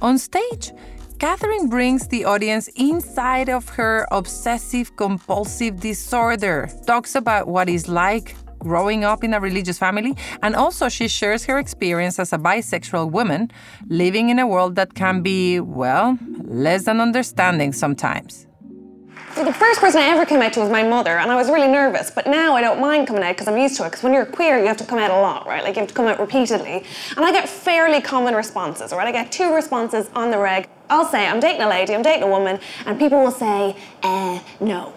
On 0.00 0.16
stage, 0.16 0.72
Catherine 1.18 1.68
brings 1.68 2.06
the 2.06 2.24
audience 2.24 2.68
inside 2.76 3.48
of 3.48 3.68
her 3.70 4.06
obsessive 4.12 4.94
compulsive 4.94 5.80
disorder, 5.80 6.70
talks 6.86 7.16
about 7.16 7.48
what 7.48 7.68
it's 7.68 7.88
like 7.88 8.36
growing 8.60 9.02
up 9.04 9.24
in 9.24 9.34
a 9.34 9.40
religious 9.40 9.78
family, 9.78 10.16
and 10.42 10.54
also 10.54 10.88
she 10.88 11.08
shares 11.08 11.44
her 11.44 11.58
experience 11.58 12.20
as 12.20 12.32
a 12.32 12.38
bisexual 12.38 13.10
woman 13.10 13.50
living 13.88 14.30
in 14.30 14.38
a 14.38 14.46
world 14.46 14.76
that 14.76 14.94
can 14.94 15.20
be, 15.20 15.58
well, 15.58 16.16
less 16.44 16.84
than 16.84 17.00
understanding 17.00 17.72
sometimes. 17.72 18.47
The 19.38 19.52
first 19.52 19.78
person 19.78 20.00
I 20.00 20.06
ever 20.06 20.26
came 20.26 20.42
out 20.42 20.52
to 20.54 20.60
was 20.60 20.68
my 20.68 20.82
mother, 20.82 21.16
and 21.18 21.30
I 21.30 21.36
was 21.36 21.48
really 21.48 21.68
nervous. 21.68 22.10
But 22.10 22.26
now 22.26 22.56
I 22.56 22.60
don't 22.60 22.80
mind 22.80 23.06
coming 23.06 23.22
out 23.22 23.36
because 23.36 23.46
I'm 23.46 23.56
used 23.56 23.76
to 23.76 23.84
it. 23.84 23.90
Because 23.90 24.02
when 24.02 24.12
you're 24.12 24.26
queer, 24.26 24.58
you 24.58 24.66
have 24.66 24.76
to 24.78 24.84
come 24.84 24.98
out 24.98 25.12
a 25.12 25.20
lot, 25.20 25.46
right? 25.46 25.62
Like 25.62 25.76
you 25.76 25.80
have 25.80 25.88
to 25.88 25.94
come 25.94 26.06
out 26.06 26.18
repeatedly, 26.18 26.84
and 27.16 27.24
I 27.24 27.30
get 27.30 27.48
fairly 27.48 28.00
common 28.00 28.34
responses, 28.34 28.92
right? 28.92 29.06
I 29.06 29.12
get 29.12 29.30
two 29.30 29.54
responses 29.54 30.10
on 30.16 30.32
the 30.32 30.38
reg. 30.38 30.68
I'll 30.90 31.06
say 31.06 31.24
I'm 31.24 31.38
dating 31.38 31.62
a 31.62 31.68
lady, 31.68 31.94
I'm 31.94 32.02
dating 32.02 32.24
a 32.24 32.28
woman, 32.28 32.58
and 32.84 32.98
people 32.98 33.22
will 33.22 33.30
say, 33.30 33.76
uh, 34.02 34.40
no. 34.58 34.92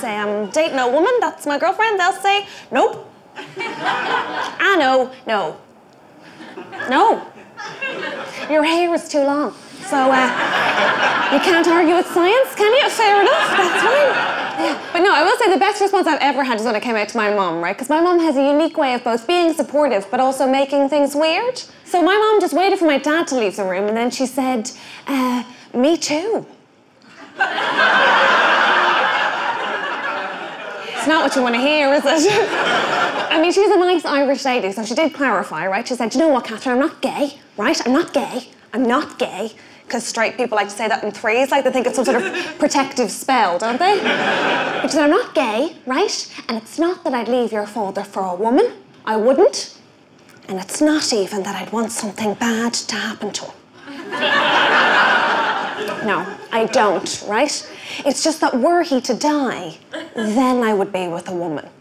say 0.00 0.16
I'm 0.16 0.50
dating 0.50 0.78
a 0.78 0.88
woman, 0.88 1.12
that's 1.20 1.46
my 1.46 1.58
girlfriend. 1.58 1.98
They'll 1.98 2.12
say, 2.12 2.46
nope. 2.70 3.10
I 3.56 4.76
know, 4.78 5.10
no. 5.26 5.58
No. 6.90 7.26
Your 8.50 8.64
hair 8.64 8.92
is 8.94 9.08
too 9.08 9.22
long. 9.22 9.54
So 9.86 9.96
uh, 9.96 11.30
you 11.32 11.40
can't 11.40 11.66
argue 11.66 11.96
with 11.96 12.06
science, 12.06 12.54
can 12.54 12.72
you? 12.72 12.88
Fair 12.90 13.22
enough, 13.22 13.50
that's 13.50 13.82
fine. 13.82 14.40
Yeah. 14.64 14.90
But 14.92 15.00
no, 15.00 15.12
I 15.14 15.24
will 15.24 15.36
say 15.38 15.50
the 15.52 15.58
best 15.58 15.80
response 15.80 16.06
I've 16.06 16.20
ever 16.20 16.44
had 16.44 16.60
is 16.60 16.66
when 16.66 16.76
I 16.76 16.80
came 16.80 16.94
out 16.94 17.08
to 17.08 17.16
my 17.16 17.34
mom, 17.34 17.62
right? 17.62 17.74
Because 17.74 17.88
my 17.88 18.00
mom 18.00 18.20
has 18.20 18.36
a 18.36 18.46
unique 18.46 18.76
way 18.76 18.94
of 18.94 19.02
both 19.02 19.26
being 19.26 19.52
supportive 19.52 20.06
but 20.10 20.20
also 20.20 20.46
making 20.50 20.88
things 20.88 21.14
weird. 21.14 21.60
So 21.84 22.02
my 22.02 22.14
mom 22.14 22.40
just 22.40 22.54
waited 22.54 22.78
for 22.78 22.84
my 22.84 22.98
dad 22.98 23.26
to 23.28 23.36
leave 23.36 23.56
the 23.56 23.64
room 23.64 23.88
and 23.88 23.96
then 23.96 24.10
she 24.10 24.26
said, 24.26 24.70
uh, 25.06 25.44
me 25.74 25.96
too. 25.96 26.46
It's 31.00 31.08
not 31.08 31.24
what 31.24 31.34
you 31.34 31.42
want 31.42 31.54
to 31.54 31.60
hear, 31.60 31.94
is 31.94 32.02
it? 32.06 32.76
I 33.40 33.42
mean, 33.42 33.52
she's 33.52 33.70
a 33.70 33.78
nice 33.78 34.04
Irish 34.04 34.44
lady, 34.44 34.70
so 34.70 34.84
she 34.84 34.94
did 34.94 35.14
clarify, 35.14 35.66
right? 35.66 35.88
She 35.88 35.94
said, 35.94 36.12
you 36.12 36.20
know 36.20 36.28
what, 36.28 36.44
Catherine, 36.44 36.74
I'm 36.74 36.78
not 36.78 37.00
gay, 37.00 37.38
right? 37.56 37.80
I'm 37.86 37.94
not 37.94 38.12
gay. 38.12 38.50
I'm 38.74 38.82
not 38.82 39.18
gay. 39.18 39.52
Because 39.84 40.06
straight 40.06 40.36
people 40.36 40.56
like 40.56 40.68
to 40.68 40.74
say 40.74 40.88
that 40.88 41.02
in 41.02 41.10
threes, 41.10 41.50
like 41.50 41.64
they 41.64 41.72
think 41.72 41.86
it's 41.86 41.96
some 41.96 42.04
sort 42.04 42.22
of 42.22 42.34
protective 42.58 43.10
spell, 43.10 43.58
don't 43.58 43.78
they? 43.78 43.98
But 43.98 44.88
she 44.88 44.88
said, 44.90 45.04
I'm 45.04 45.10
not 45.10 45.34
gay, 45.34 45.74
right? 45.86 46.42
And 46.50 46.58
it's 46.58 46.78
not 46.78 47.02
that 47.04 47.14
I'd 47.14 47.28
leave 47.28 47.50
your 47.50 47.66
father 47.66 48.04
for 48.04 48.24
a 48.24 48.34
woman. 48.34 48.72
I 49.06 49.16
wouldn't. 49.16 49.74
And 50.46 50.58
it's 50.58 50.82
not 50.82 51.10
even 51.10 51.42
that 51.44 51.56
I'd 51.56 51.72
want 51.72 51.92
something 51.92 52.34
bad 52.34 52.74
to 52.74 52.94
happen 52.94 53.32
to 53.32 53.44
him. 53.46 53.54
No, 56.04 56.26
I 56.50 56.64
don't, 56.66 57.22
right? 57.28 57.70
It's 58.06 58.24
just 58.24 58.40
that 58.40 58.58
were 58.58 58.82
he 58.82 59.00
to 59.02 59.14
die, 59.14 59.76
then 60.14 60.62
I 60.62 60.72
would 60.72 60.92
be 60.92 61.08
with 61.08 61.28
a 61.28 61.34
woman. 61.34 61.68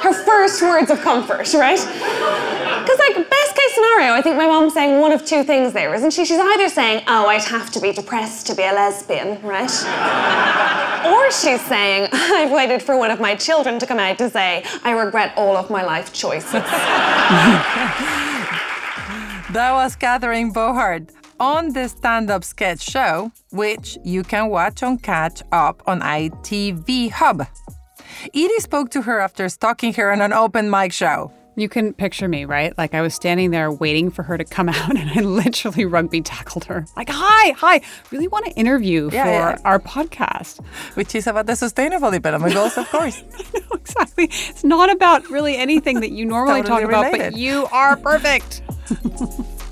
Her 0.00 0.12
first 0.12 0.62
words 0.62 0.90
of 0.90 1.00
comfort, 1.00 1.52
right? 1.54 1.78
Because, 1.78 2.98
like, 3.00 3.16
best 3.28 3.56
case 3.56 3.74
scenario, 3.74 4.12
I 4.12 4.20
think 4.22 4.36
my 4.36 4.46
mom's 4.46 4.74
saying 4.74 5.00
one 5.00 5.10
of 5.10 5.24
two 5.24 5.42
things 5.42 5.72
there, 5.72 5.92
isn't 5.94 6.12
she? 6.12 6.24
She's 6.24 6.38
either 6.38 6.68
saying, 6.68 7.02
oh, 7.08 7.26
I'd 7.26 7.42
have 7.42 7.72
to 7.72 7.80
be 7.80 7.92
depressed 7.92 8.46
to 8.46 8.54
be 8.54 8.62
a 8.62 8.72
lesbian, 8.72 9.42
right? 9.42 9.70
Or 11.06 11.30
she's 11.32 11.60
saying, 11.62 12.08
I've 12.12 12.52
waited 12.52 12.82
for 12.82 12.96
one 12.96 13.10
of 13.10 13.18
my 13.18 13.34
children 13.34 13.80
to 13.80 13.86
come 13.86 13.98
out 13.98 14.18
to 14.18 14.30
say, 14.30 14.64
I 14.84 14.92
regret 14.92 15.32
all 15.36 15.56
of 15.56 15.70
my 15.70 15.82
life 15.82 16.12
choices. 16.12 16.52
That 19.52 19.72
was 19.72 19.94
Catherine 19.96 20.50
Bohart 20.52 21.10
on 21.38 21.72
the 21.72 21.88
stand 21.88 22.30
up 22.30 22.42
sketch 22.44 22.80
show, 22.80 23.30
which 23.52 23.96
you 24.04 24.22
can 24.22 24.48
watch 24.48 24.82
on 24.82 24.98
Catch 24.98 25.42
Up 25.52 25.82
on 25.86 26.00
ITV 26.00 27.10
Hub. 27.10 27.46
Edie 28.34 28.58
spoke 28.58 28.90
to 28.90 29.02
her 29.02 29.20
after 29.20 29.48
stalking 29.48 29.94
her 29.94 30.10
on 30.12 30.20
an 30.20 30.32
open 30.32 30.68
mic 30.68 30.92
show. 30.92 31.32
You 31.58 31.68
can 31.70 31.94
picture 31.94 32.28
me, 32.28 32.44
right? 32.44 32.76
Like 32.76 32.92
I 32.92 33.00
was 33.00 33.14
standing 33.14 33.50
there 33.50 33.70
waiting 33.72 34.10
for 34.10 34.22
her 34.24 34.36
to 34.36 34.44
come 34.44 34.68
out 34.68 34.90
and 34.98 35.10
I 35.10 35.20
literally 35.22 35.84
rugby 35.86 36.20
tackled 36.22 36.64
her. 36.64 36.84
Like, 36.96 37.08
hi, 37.10 37.52
hi, 37.52 37.80
really 38.10 38.28
want 38.28 38.44
to 38.46 38.50
interview 38.52 39.08
Yeah, 39.12 39.24
for 39.24 39.30
yeah. 39.30 39.58
our 39.64 39.78
podcast. 39.78 40.62
Which 40.96 41.14
is 41.14 41.26
about 41.26 41.46
the 41.46 41.56
sustainable 41.56 42.10
development 42.10 42.52
goals, 42.52 42.76
of 42.76 42.86
course. 42.90 43.22
no, 43.54 43.76
exactly. 43.76 44.24
It's 44.24 44.64
not 44.64 44.90
about 44.90 45.30
really 45.30 45.56
anything 45.56 46.00
that 46.00 46.10
you 46.10 46.26
normally 46.26 46.62
Totally 46.62 46.82
talk 46.82 46.88
about, 46.90 47.12
but 47.16 47.36
you 47.36 47.66
are 47.72 47.96
perfect. 47.96 48.60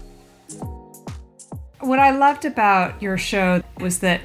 what 1.81 1.99
I 1.99 2.11
loved 2.11 2.45
about 2.45 3.01
your 3.03 3.19
show 3.19 3.63
was 3.81 4.01
that 4.01 4.21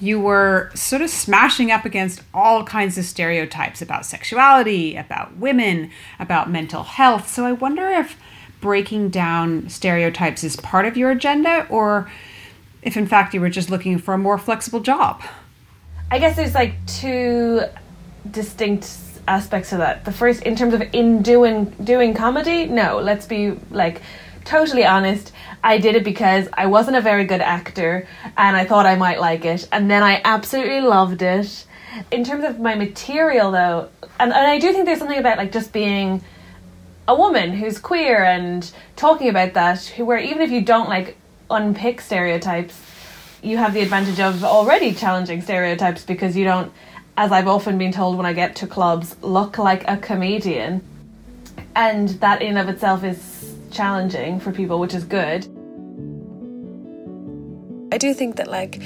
you 0.00 0.20
were 0.20 0.70
sort 0.74 1.00
of 1.00 1.10
smashing 1.10 1.70
up 1.70 1.84
against 1.84 2.22
all 2.34 2.64
kinds 2.64 2.98
of 2.98 3.04
stereotypes 3.04 3.80
about 3.80 4.04
sexuality, 4.04 4.96
about 4.96 5.36
women, 5.36 5.90
about 6.18 6.50
mental 6.50 6.82
health. 6.82 7.28
So 7.28 7.44
I 7.44 7.52
wonder 7.52 7.88
if 7.88 8.16
breaking 8.60 9.10
down 9.10 9.68
stereotypes 9.68 10.42
is 10.42 10.56
part 10.56 10.86
of 10.86 10.96
your 10.96 11.10
agenda 11.10 11.66
or 11.70 12.10
if 12.82 12.96
in 12.96 13.06
fact 13.06 13.32
you 13.32 13.40
were 13.40 13.50
just 13.50 13.70
looking 13.70 13.98
for 13.98 14.14
a 14.14 14.18
more 14.18 14.38
flexible 14.38 14.80
job. 14.80 15.22
I 16.10 16.18
guess 16.18 16.36
there's 16.36 16.54
like 16.54 16.74
two 16.86 17.62
distinct 18.30 18.84
aspects 19.28 19.70
to 19.70 19.78
that. 19.78 20.04
The 20.04 20.12
first, 20.12 20.42
in 20.42 20.56
terms 20.56 20.74
of 20.74 20.82
in 20.92 21.22
doing 21.22 21.66
doing 21.82 22.14
comedy, 22.14 22.66
no. 22.66 22.98
Let's 22.98 23.26
be 23.26 23.52
like 23.70 24.02
totally 24.44 24.84
honest. 24.84 25.32
I 25.64 25.78
did 25.78 25.94
it 25.94 26.04
because 26.04 26.48
I 26.52 26.66
wasn't 26.66 26.96
a 26.96 27.00
very 27.00 27.24
good 27.24 27.40
actor, 27.40 28.08
and 28.36 28.56
I 28.56 28.64
thought 28.64 28.86
I 28.86 28.96
might 28.96 29.20
like 29.20 29.44
it, 29.44 29.68
and 29.70 29.90
then 29.90 30.02
I 30.02 30.20
absolutely 30.24 30.80
loved 30.80 31.22
it. 31.22 31.66
In 32.10 32.24
terms 32.24 32.44
of 32.44 32.58
my 32.58 32.74
material, 32.74 33.50
though, 33.50 33.88
and, 34.18 34.32
and 34.32 34.46
I 34.46 34.58
do 34.58 34.72
think 34.72 34.86
there's 34.86 34.98
something 34.98 35.18
about 35.18 35.38
like 35.38 35.52
just 35.52 35.72
being 35.72 36.22
a 37.06 37.14
woman 37.14 37.52
who's 37.52 37.78
queer 37.78 38.24
and 38.24 38.70
talking 38.96 39.28
about 39.28 39.54
that, 39.54 39.84
who 39.84 40.04
where 40.04 40.18
even 40.18 40.42
if 40.42 40.50
you 40.50 40.62
don't 40.62 40.88
like 40.88 41.16
unpick 41.50 42.00
stereotypes, 42.00 42.80
you 43.42 43.56
have 43.58 43.74
the 43.74 43.80
advantage 43.80 44.20
of 44.20 44.44
already 44.44 44.94
challenging 44.94 45.42
stereotypes 45.42 46.04
because 46.04 46.36
you 46.36 46.44
don't, 46.44 46.72
as 47.16 47.30
I've 47.30 47.48
often 47.48 47.78
been 47.78 47.92
told 47.92 48.16
when 48.16 48.26
I 48.26 48.32
get 48.32 48.56
to 48.56 48.66
clubs, 48.66 49.16
look 49.22 49.58
like 49.58 49.84
a 49.88 49.96
comedian. 49.96 50.82
And 51.74 52.08
that 52.20 52.42
in 52.42 52.56
of 52.56 52.68
itself 52.68 53.04
is 53.04 53.54
challenging 53.70 54.40
for 54.40 54.52
people, 54.52 54.78
which 54.78 54.94
is 54.94 55.04
good. 55.04 55.46
I 57.92 57.98
do 57.98 58.14
think 58.14 58.36
that 58.36 58.48
like 58.48 58.80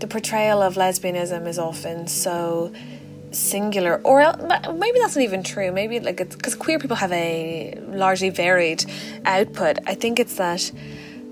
the 0.00 0.06
portrayal 0.06 0.60
of 0.60 0.74
lesbianism 0.74 1.46
is 1.46 1.58
often 1.58 2.06
so 2.06 2.72
singular 3.30 3.98
or 4.04 4.18
maybe 4.74 4.98
that's 4.98 5.16
not 5.16 5.22
even 5.22 5.42
true 5.42 5.72
maybe 5.72 5.98
like 6.00 6.20
it's 6.20 6.36
because 6.36 6.54
queer 6.54 6.78
people 6.78 6.96
have 6.96 7.12
a 7.12 7.74
largely 7.86 8.28
varied 8.28 8.84
output 9.24 9.78
i 9.86 9.94
think 9.94 10.20
it's 10.20 10.36
that 10.36 10.70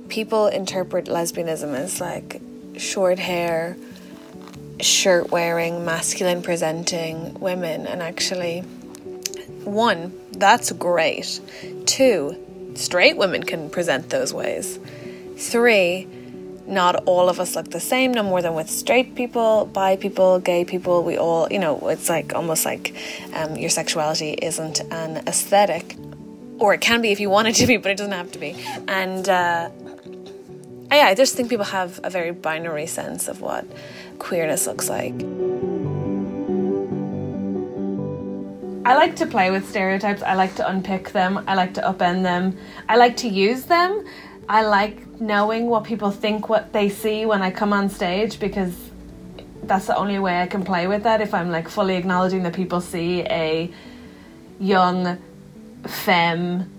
people 0.09 0.47
interpret 0.47 1.07
lesbianism 1.07 1.75
as 1.75 2.01
like 2.01 2.41
short 2.79 3.19
hair 3.19 3.77
shirt 4.83 5.31
wearing 5.31 5.85
masculine 5.85 6.43
presenting 6.43 7.35
women 7.41 7.87
and 7.87 8.03
actually 8.03 8.61
one 9.65 10.13
that's 10.33 10.73
great 10.73 11.41
two 11.87 12.37
straight 12.75 13.17
women 13.17 13.43
can 13.43 13.69
present 13.71 14.11
those 14.11 14.33
ways 14.33 14.79
three 15.37 16.07
not 16.71 17.03
all 17.05 17.29
of 17.29 17.41
us 17.41 17.57
look 17.57 17.71
the 17.71 17.81
same, 17.81 18.13
no 18.13 18.23
more 18.23 18.41
than 18.41 18.55
with 18.55 18.71
straight 18.71 19.15
people, 19.17 19.67
bi 19.67 19.97
people, 19.97 20.39
gay 20.39 20.65
people. 20.65 21.03
We 21.03 21.19
all, 21.19 21.49
you 21.51 21.59
know, 21.59 21.89
it's 21.89 22.09
like 22.09 22.35
almost 22.35 22.65
like 22.65 22.95
um, 23.35 23.57
your 23.57 23.71
sexuality 23.71 24.35
isn't 24.35 24.81
an 24.93 25.17
aesthetic, 25.27 25.97
or 26.59 26.73
it 26.75 26.81
can 26.81 27.03
be 27.03 27.11
if 27.11 27.19
you 27.19 27.29
want 27.29 27.49
it 27.49 27.55
to 27.57 27.67
be, 27.67 27.77
but 27.77 27.91
it 27.91 27.99
doesn't 27.99 28.13
have 28.13 28.31
to 28.33 28.39
be. 28.39 28.55
And 28.87 29.29
uh, 29.29 29.71
yeah, 30.93 31.07
I 31.07 31.15
just 31.15 31.37
think 31.37 31.49
people 31.51 31.65
have 31.67 31.99
a 32.05 32.11
very 32.11 32.31
binary 32.31 32.87
sense 32.87 33.27
of 33.27 33.41
what 33.41 33.67
queerness 34.21 34.69
looks 34.69 34.89
like. 34.89 35.15
I 38.85 38.95
like 38.95 39.17
to 39.17 39.27
play 39.27 39.51
with 39.51 39.69
stereotypes. 39.69 40.23
I 40.23 40.35
like 40.35 40.55
to 40.57 40.69
unpick 40.69 41.11
them. 41.11 41.45
I 41.47 41.55
like 41.55 41.75
to 41.75 41.81
upend 41.81 42.23
them. 42.23 42.57
I 42.89 42.97
like 42.97 43.17
to 43.19 43.29
use 43.29 43.65
them. 43.65 44.07
I 44.49 44.63
like 44.63 45.21
knowing 45.21 45.67
what 45.67 45.85
people 45.85 46.11
think, 46.11 46.49
what 46.49 46.73
they 46.73 46.89
see 46.89 47.27
when 47.27 47.43
I 47.43 47.51
come 47.51 47.73
on 47.73 47.89
stage 47.89 48.41
because 48.41 48.75
that's 49.65 49.87
the 49.87 49.97
only 49.97 50.19
way 50.19 50.41
I 50.41 50.47
can 50.47 50.65
play 50.65 50.87
with 50.87 51.03
that. 51.03 51.21
If 51.21 51.35
I'm 51.35 51.51
like 51.51 51.69
fully 51.69 51.97
acknowledging 51.97 52.43
that 52.45 52.55
people 52.55 52.81
see 52.81 53.23
a 53.23 53.71
young, 54.59 55.19
femme, 55.87 56.71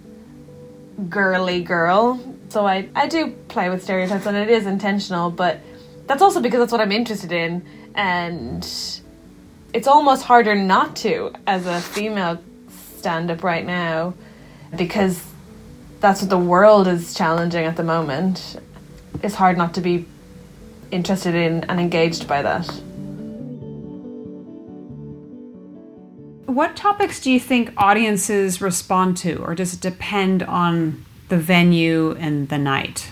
girly 1.10 1.64
girl. 1.64 2.20
So 2.50 2.66
I, 2.66 2.90
I 2.96 3.08
do 3.08 3.32
play 3.48 3.70
with 3.70 3.84
stereotypes 3.84 4.26
and 4.26 4.36
it 4.36 4.50
is 4.50 4.66
intentional, 4.66 5.30
but 5.30 5.60
that's 6.08 6.22
also 6.22 6.42
because 6.42 6.60
that's 6.60 6.72
what 6.72 6.82
I'm 6.82 6.92
interested 6.92 7.32
in. 7.32 7.66
And 7.96 8.64
it's 9.74 9.88
almost 9.88 10.24
harder 10.24 10.56
not 10.56 10.96
to 10.98 11.32
as 11.48 11.66
a 11.66 11.80
female 11.80 12.42
stand 12.98 13.32
up 13.32 13.44
right 13.44 13.66
now 13.66 14.14
because 14.76 15.24
that's 16.00 16.22
what 16.22 16.30
the 16.30 16.38
world 16.38 16.88
is 16.88 17.14
challenging 17.14 17.66
at 17.66 17.76
the 17.78 17.84
moment. 17.84 18.60
It's 19.24 19.36
hard 19.36 19.58
not 19.58 19.74
to 19.76 19.82
be 19.82 20.06
interested 20.92 21.36
in 21.36 21.64
and 21.66 21.80
engaged 21.80 22.28
by 22.28 22.42
that. 22.42 22.68
What 26.46 26.76
topics 26.76 27.22
do 27.22 27.32
you 27.32 27.40
think 27.40 27.72
audiences 27.78 28.62
respond 28.62 29.16
to, 29.18 29.38
or 29.38 29.56
does 29.56 29.74
it 29.74 29.80
depend 29.80 30.44
on 30.44 31.06
the 31.30 31.38
venue 31.38 32.12
and 32.20 32.50
the 32.50 32.58
night? 32.58 33.10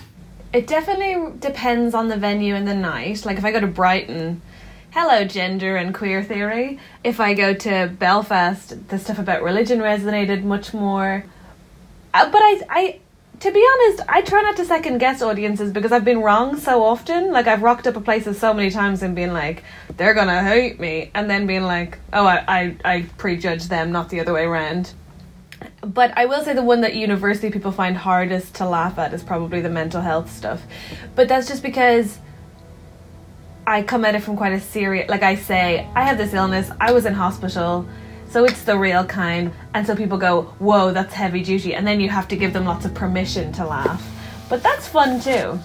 It 0.52 0.66
definitely 0.66 1.38
depends 1.38 1.94
on 1.94 2.08
the 2.08 2.16
venue 2.16 2.56
and 2.56 2.66
the 2.66 2.74
night. 2.74 3.24
Like 3.24 3.38
if 3.38 3.44
I 3.44 3.52
go 3.52 3.60
to 3.60 3.68
Brighton, 3.68 4.42
hello 4.90 5.24
gender 5.24 5.76
and 5.76 5.94
queer 5.94 6.24
theory. 6.24 6.80
If 7.04 7.20
I 7.20 7.34
go 7.34 7.54
to 7.54 7.86
Belfast, 7.96 8.88
the 8.88 8.98
stuff 8.98 9.20
about 9.20 9.44
religion 9.44 9.78
resonated 9.78 10.42
much 10.42 10.74
more. 10.74 11.24
Uh, 12.12 12.28
but 12.32 12.42
I, 12.42 12.60
I, 12.68 13.00
to 13.38 13.52
be 13.52 13.64
honest, 13.74 14.02
I 14.08 14.22
try 14.22 14.42
not 14.42 14.56
to 14.56 14.64
second 14.64 14.98
guess 14.98 15.22
audiences 15.22 15.72
because 15.72 15.92
I've 15.92 16.04
been 16.04 16.20
wrong 16.20 16.56
so 16.56 16.82
often. 16.82 17.30
Like 17.30 17.46
I've 17.46 17.62
rocked 17.62 17.86
up 17.86 17.96
at 17.96 18.04
places 18.04 18.40
so 18.40 18.52
many 18.52 18.70
times 18.70 19.04
and 19.04 19.14
been 19.14 19.32
like, 19.32 19.62
they're 19.96 20.14
gonna 20.14 20.42
hate 20.42 20.80
me, 20.80 21.12
and 21.14 21.30
then 21.30 21.46
being 21.46 21.62
like, 21.62 21.98
oh, 22.12 22.26
I, 22.26 22.44
I, 22.48 22.76
I 22.84 23.02
prejudge 23.18 23.68
them, 23.68 23.92
not 23.92 24.08
the 24.08 24.18
other 24.18 24.32
way 24.32 24.44
around. 24.44 24.94
But 25.82 26.16
I 26.16 26.26
will 26.26 26.42
say 26.44 26.54
the 26.54 26.62
one 26.62 26.80
that 26.82 26.94
university 26.94 27.50
people 27.50 27.72
find 27.72 27.96
hardest 27.96 28.54
to 28.56 28.68
laugh 28.68 28.98
at 28.98 29.12
is 29.12 29.22
probably 29.22 29.60
the 29.60 29.68
mental 29.68 30.00
health 30.00 30.30
stuff. 30.30 30.62
But 31.14 31.28
that's 31.28 31.48
just 31.48 31.62
because 31.62 32.18
I 33.66 33.82
come 33.82 34.04
at 34.04 34.14
it 34.14 34.20
from 34.20 34.36
quite 34.36 34.52
a 34.52 34.60
serious 34.60 35.08
like 35.08 35.22
I 35.22 35.34
say, 35.34 35.88
I 35.94 36.02
have 36.04 36.18
this 36.18 36.34
illness, 36.34 36.70
I 36.80 36.92
was 36.92 37.06
in 37.06 37.14
hospital, 37.14 37.88
so 38.28 38.44
it's 38.44 38.62
the 38.62 38.78
real 38.78 39.04
kind. 39.04 39.52
And 39.74 39.86
so 39.86 39.94
people 39.94 40.18
go, 40.18 40.42
Whoa, 40.58 40.92
that's 40.92 41.14
heavy 41.14 41.42
duty 41.42 41.74
and 41.74 41.86
then 41.86 42.00
you 42.00 42.08
have 42.08 42.28
to 42.28 42.36
give 42.36 42.52
them 42.52 42.64
lots 42.64 42.84
of 42.84 42.94
permission 42.94 43.52
to 43.54 43.66
laugh. 43.66 44.06
But 44.48 44.62
that's 44.62 44.88
fun 44.88 45.20
too. 45.20 45.58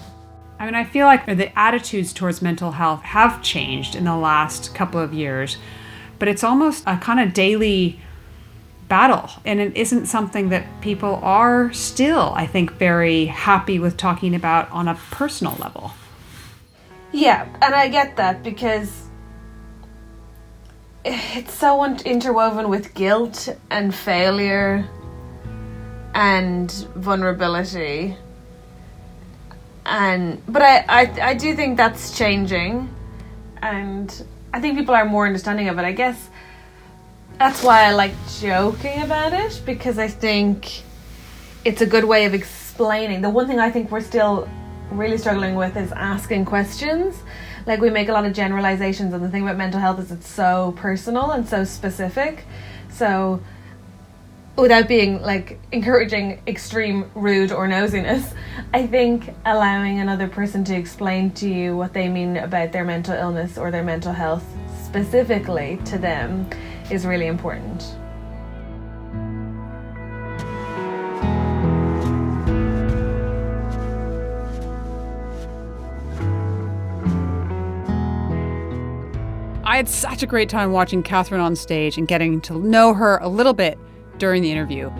I 0.58 0.64
mean, 0.64 0.74
I 0.74 0.84
feel 0.84 1.06
like 1.06 1.26
the 1.26 1.56
attitudes 1.58 2.12
towards 2.12 2.40
mental 2.40 2.72
health 2.72 3.02
have 3.02 3.42
changed 3.42 3.94
in 3.94 4.04
the 4.04 4.16
last 4.16 4.74
couple 4.74 5.00
of 5.00 5.12
years, 5.12 5.58
but 6.18 6.28
it's 6.28 6.42
almost 6.42 6.82
a 6.86 6.96
kind 6.96 7.20
of 7.20 7.34
daily 7.34 8.00
battle. 8.88 9.30
And 9.44 9.60
it 9.60 9.76
isn't 9.76 10.06
something 10.06 10.50
that 10.50 10.64
people 10.80 11.16
are 11.22 11.72
still, 11.72 12.32
I 12.34 12.46
think, 12.46 12.72
very 12.72 13.26
happy 13.26 13.78
with 13.78 13.96
talking 13.96 14.34
about 14.34 14.70
on 14.70 14.88
a 14.88 14.94
personal 15.10 15.56
level. 15.56 15.92
Yeah, 17.12 17.46
and 17.62 17.74
I 17.74 17.88
get 17.88 18.16
that 18.16 18.42
because 18.42 19.06
it's 21.04 21.54
so 21.54 21.84
interwoven 21.84 22.68
with 22.68 22.94
guilt 22.94 23.48
and 23.70 23.94
failure 23.94 24.88
and 26.14 26.70
vulnerability. 26.94 28.16
And 29.84 30.42
but 30.46 30.62
I, 30.62 30.84
I 30.88 31.20
I 31.30 31.34
do 31.34 31.54
think 31.54 31.76
that's 31.76 32.18
changing 32.18 32.88
and 33.62 34.26
I 34.52 34.60
think 34.60 34.76
people 34.76 34.94
are 34.94 35.04
more 35.04 35.26
understanding 35.26 35.68
of 35.68 35.78
it. 35.78 35.84
I 35.84 35.92
guess 35.92 36.30
that's 37.38 37.62
why 37.62 37.84
I 37.84 37.92
like 37.92 38.12
joking 38.40 39.02
about 39.02 39.32
it 39.32 39.60
because 39.66 39.98
I 39.98 40.08
think 40.08 40.82
it's 41.64 41.82
a 41.82 41.86
good 41.86 42.04
way 42.04 42.24
of 42.24 42.34
explaining. 42.34 43.20
The 43.20 43.30
one 43.30 43.46
thing 43.46 43.58
I 43.58 43.70
think 43.70 43.90
we're 43.90 44.00
still 44.00 44.48
really 44.90 45.18
struggling 45.18 45.54
with 45.54 45.76
is 45.76 45.92
asking 45.92 46.46
questions. 46.46 47.22
Like 47.66 47.80
we 47.80 47.90
make 47.90 48.08
a 48.08 48.12
lot 48.12 48.24
of 48.24 48.32
generalizations, 48.32 49.12
and 49.12 49.22
the 49.22 49.28
thing 49.28 49.42
about 49.42 49.56
mental 49.56 49.80
health 49.80 49.98
is 49.98 50.12
it's 50.12 50.28
so 50.28 50.72
personal 50.76 51.32
and 51.32 51.46
so 51.46 51.64
specific. 51.64 52.44
So, 52.90 53.42
without 54.56 54.88
being 54.88 55.20
like 55.20 55.58
encouraging 55.72 56.40
extreme 56.46 57.10
rude 57.14 57.52
or 57.52 57.66
nosiness, 57.68 58.32
I 58.72 58.86
think 58.86 59.34
allowing 59.44 59.98
another 59.98 60.28
person 60.28 60.64
to 60.64 60.76
explain 60.76 61.32
to 61.32 61.48
you 61.48 61.76
what 61.76 61.92
they 61.92 62.08
mean 62.08 62.36
about 62.36 62.72
their 62.72 62.84
mental 62.84 63.14
illness 63.14 63.58
or 63.58 63.70
their 63.70 63.82
mental 63.82 64.12
health 64.12 64.44
specifically 64.84 65.78
to 65.86 65.98
them 65.98 66.48
is 66.90 67.06
really 67.06 67.26
important. 67.26 67.96
I 79.64 79.76
had 79.76 79.88
such 79.88 80.22
a 80.22 80.26
great 80.26 80.48
time 80.48 80.72
watching 80.72 81.02
Catherine 81.02 81.40
on 81.40 81.54
stage 81.56 81.98
and 81.98 82.08
getting 82.08 82.40
to 82.42 82.58
know 82.58 82.94
her 82.94 83.18
a 83.18 83.28
little 83.28 83.52
bit 83.52 83.78
during 84.16 84.40
the 84.40 84.50
interview. 84.50 84.90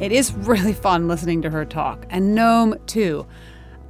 It 0.00 0.10
is 0.10 0.32
really 0.38 0.72
fun 0.72 1.06
listening 1.06 1.42
to 1.42 1.50
her 1.50 1.64
talk, 1.64 2.06
and 2.10 2.36
Noam 2.36 2.84
too. 2.86 3.26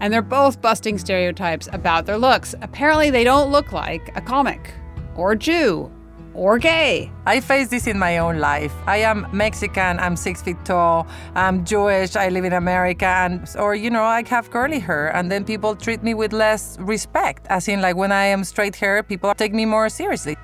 And 0.01 0.13
they're 0.13 0.21
both 0.21 0.61
busting 0.61 0.99
stereotypes 0.99 1.71
about 1.73 2.05
their 2.05 2.19
looks. 2.19 2.55
Apparently, 2.61 3.09
they 3.09 3.25
don't 3.25 3.51
look 3.51 3.73
like 3.73 4.15
a 4.15 4.21
comic, 4.21 4.75
or 5.15 5.33
a 5.33 5.39
Jew, 5.39 5.91
or 6.37 6.59
gay. 6.59 7.11
I 7.25 7.41
face 7.41 7.69
this 7.69 7.87
in 7.87 7.99
my 7.99 8.19
own 8.19 8.39
life. 8.39 8.73
I 8.87 8.99
am 8.99 9.27
Mexican, 9.33 9.99
I'm 9.99 10.17
six 10.17 10.43
feet 10.43 10.63
tall, 10.65 11.07
I'm 11.35 11.65
Jewish, 11.65 12.15
I 12.15 12.29
live 12.29 12.45
in 12.45 12.53
America, 12.53 13.07
and 13.07 13.49
or 13.59 13.75
you 13.75 13.91
know, 13.91 14.05
I 14.05 14.23
have 14.29 14.51
curly 14.51 14.79
hair, 14.79 15.09
and 15.17 15.31
then 15.31 15.45
people 15.45 15.75
treat 15.75 16.03
me 16.03 16.15
with 16.15 16.33
less 16.33 16.79
respect. 16.79 17.47
As 17.49 17.69
in, 17.69 17.81
like 17.81 17.97
when 17.97 18.13
I 18.13 18.27
am 18.27 18.45
straight 18.45 18.77
hair, 18.77 19.03
people 19.03 19.35
take 19.35 19.53
me 19.53 19.65
more 19.65 19.89
seriously. 19.89 20.37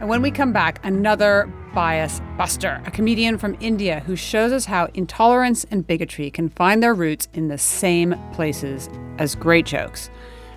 And 0.00 0.08
when 0.08 0.22
we 0.22 0.30
come 0.30 0.52
back, 0.52 0.80
another 0.84 1.52
bias 1.74 2.20
buster, 2.36 2.80
a 2.86 2.90
comedian 2.90 3.36
from 3.36 3.56
India 3.60 4.00
who 4.06 4.16
shows 4.16 4.52
us 4.52 4.64
how 4.64 4.88
intolerance 4.94 5.64
and 5.70 5.86
bigotry 5.86 6.30
can 6.30 6.48
find 6.48 6.82
their 6.82 6.94
roots 6.94 7.28
in 7.34 7.48
the 7.48 7.58
same 7.58 8.14
places 8.32 8.88
as 9.18 9.34
great 9.34 9.66
jokes, 9.66 10.08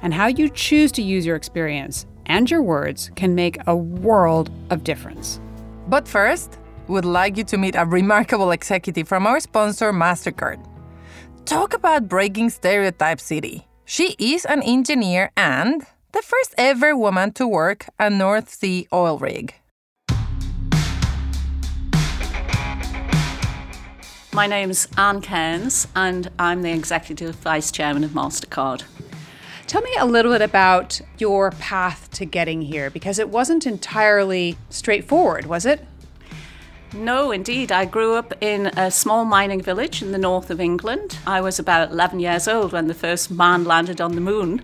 and 0.02 0.14
how 0.14 0.28
you 0.28 0.50
choose 0.50 0.92
to 0.94 1.02
use 1.02 1.26
your 1.26 1.36
experience 1.36 2.06
and 2.26 2.50
your 2.50 2.62
words 2.62 3.12
can 3.16 3.36
make 3.36 3.58
a 3.68 3.76
world 3.76 4.50
of 4.70 4.84
difference. 4.84 5.40
But 5.88 6.08
first, 6.08 6.58
we'd 6.88 7.06
like 7.06 7.38
you 7.38 7.44
to 7.46 7.58
meet 7.58 7.76
a 7.76 7.86
remarkable 7.86 8.52
executive 8.52 9.08
from 9.08 9.28
our 9.28 9.40
sponsor, 9.40 9.92
MasterCard. 9.92 10.64
Talk 11.46 11.74
about 11.74 12.08
breaking 12.08 12.50
stereotype 12.52 13.20
city. 13.20 13.68
She 13.86 14.16
is 14.20 14.46
an 14.46 14.62
engineer 14.62 15.32
and 15.36 15.82
the 16.14 16.22
first 16.22 16.56
ever 16.58 16.96
woman 16.96 17.32
to 17.34 17.48
work 17.48 17.88
a 18.00 18.10
North 18.10 18.50
Sea 18.54 18.88
oil 18.94 19.18
rig. 19.18 19.56
My 24.34 24.48
name's 24.48 24.88
Ann 24.98 25.20
Cairns, 25.20 25.90
and 25.94 26.32
I'm 26.40 26.62
the 26.62 26.72
Executive 26.72 27.36
Vice 27.36 27.70
Chairman 27.70 28.06
of 28.06 28.12
MasterCard. 28.12 28.84
Tell 29.72 29.82
me 29.82 29.96
a 29.98 30.06
little 30.06 30.34
bit 30.34 30.42
about 30.42 31.00
your 31.18 31.52
path 31.52 32.12
to 32.12 32.26
getting 32.26 32.62
here 32.62 32.90
because 32.90 33.20
it 33.20 33.30
wasn't 33.30 33.66
entirely 33.66 34.58
straightforward, 34.70 35.46
was 35.46 35.66
it? 35.66 35.88
No, 36.94 37.32
indeed. 37.32 37.72
I 37.72 37.86
grew 37.86 38.16
up 38.16 38.34
in 38.42 38.66
a 38.66 38.92
small 38.92 39.24
mining 39.24 39.62
village 39.62 40.02
in 40.02 40.12
the 40.12 40.18
north 40.18 40.50
of 40.50 40.60
England. 40.60 41.20
I 41.26 41.40
was 41.40 41.58
about 41.58 41.90
11 41.90 42.20
years 42.20 42.50
old 42.50 42.74
when 42.74 42.88
the 42.88 42.94
first 42.94 43.32
man 43.32 43.64
landed 43.64 44.02
on 44.02 44.16
the 44.16 44.20
moon, 44.20 44.62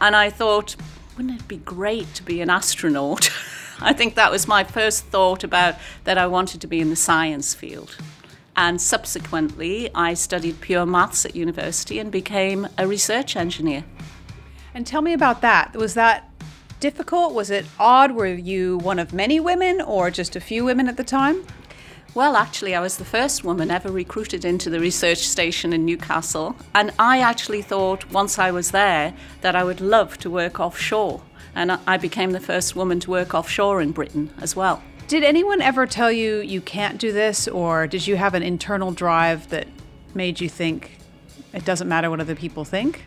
and 0.00 0.16
I 0.16 0.28
thought, 0.28 0.74
wouldn't 1.16 1.40
it 1.40 1.46
be 1.46 1.58
great 1.58 2.12
to 2.14 2.24
be 2.24 2.40
an 2.40 2.50
astronaut? 2.50 3.30
I 3.80 3.92
think 3.92 4.16
that 4.16 4.32
was 4.32 4.48
my 4.48 4.64
first 4.64 5.04
thought 5.04 5.44
about 5.44 5.76
that 6.02 6.18
I 6.18 6.26
wanted 6.26 6.60
to 6.62 6.66
be 6.66 6.80
in 6.80 6.90
the 6.90 6.96
science 6.96 7.54
field. 7.54 7.96
And 8.56 8.80
subsequently, 8.80 9.88
I 9.94 10.14
studied 10.14 10.60
pure 10.60 10.84
maths 10.84 11.24
at 11.24 11.36
university 11.36 12.00
and 12.00 12.10
became 12.10 12.66
a 12.76 12.88
research 12.88 13.36
engineer. 13.36 13.84
And 14.78 14.86
tell 14.86 15.02
me 15.02 15.12
about 15.12 15.40
that. 15.40 15.74
Was 15.74 15.94
that 15.94 16.30
difficult? 16.78 17.34
Was 17.34 17.50
it 17.50 17.66
odd? 17.80 18.12
Were 18.12 18.28
you 18.28 18.78
one 18.78 19.00
of 19.00 19.12
many 19.12 19.40
women 19.40 19.80
or 19.80 20.08
just 20.08 20.36
a 20.36 20.40
few 20.40 20.64
women 20.64 20.86
at 20.86 20.96
the 20.96 21.02
time? 21.02 21.44
Well, 22.14 22.36
actually, 22.36 22.76
I 22.76 22.80
was 22.80 22.96
the 22.96 23.04
first 23.04 23.42
woman 23.42 23.72
ever 23.72 23.90
recruited 23.90 24.44
into 24.44 24.70
the 24.70 24.78
research 24.78 25.18
station 25.26 25.72
in 25.72 25.84
Newcastle. 25.84 26.54
And 26.76 26.92
I 26.96 27.18
actually 27.18 27.60
thought 27.60 28.08
once 28.12 28.38
I 28.38 28.52
was 28.52 28.70
there 28.70 29.14
that 29.40 29.56
I 29.56 29.64
would 29.64 29.80
love 29.80 30.16
to 30.18 30.30
work 30.30 30.60
offshore. 30.60 31.22
And 31.56 31.72
I 31.72 31.96
became 31.96 32.30
the 32.30 32.38
first 32.38 32.76
woman 32.76 33.00
to 33.00 33.10
work 33.10 33.34
offshore 33.34 33.82
in 33.82 33.90
Britain 33.90 34.32
as 34.40 34.54
well. 34.54 34.80
Did 35.08 35.24
anyone 35.24 35.60
ever 35.60 35.88
tell 35.88 36.12
you 36.12 36.36
you 36.36 36.60
can't 36.60 36.98
do 36.98 37.10
this, 37.10 37.48
or 37.48 37.88
did 37.88 38.06
you 38.06 38.14
have 38.14 38.34
an 38.34 38.44
internal 38.44 38.92
drive 38.92 39.48
that 39.48 39.66
made 40.14 40.40
you 40.40 40.48
think 40.48 40.98
it 41.52 41.64
doesn't 41.64 41.88
matter 41.88 42.10
what 42.10 42.20
other 42.20 42.36
people 42.36 42.64
think? 42.64 43.06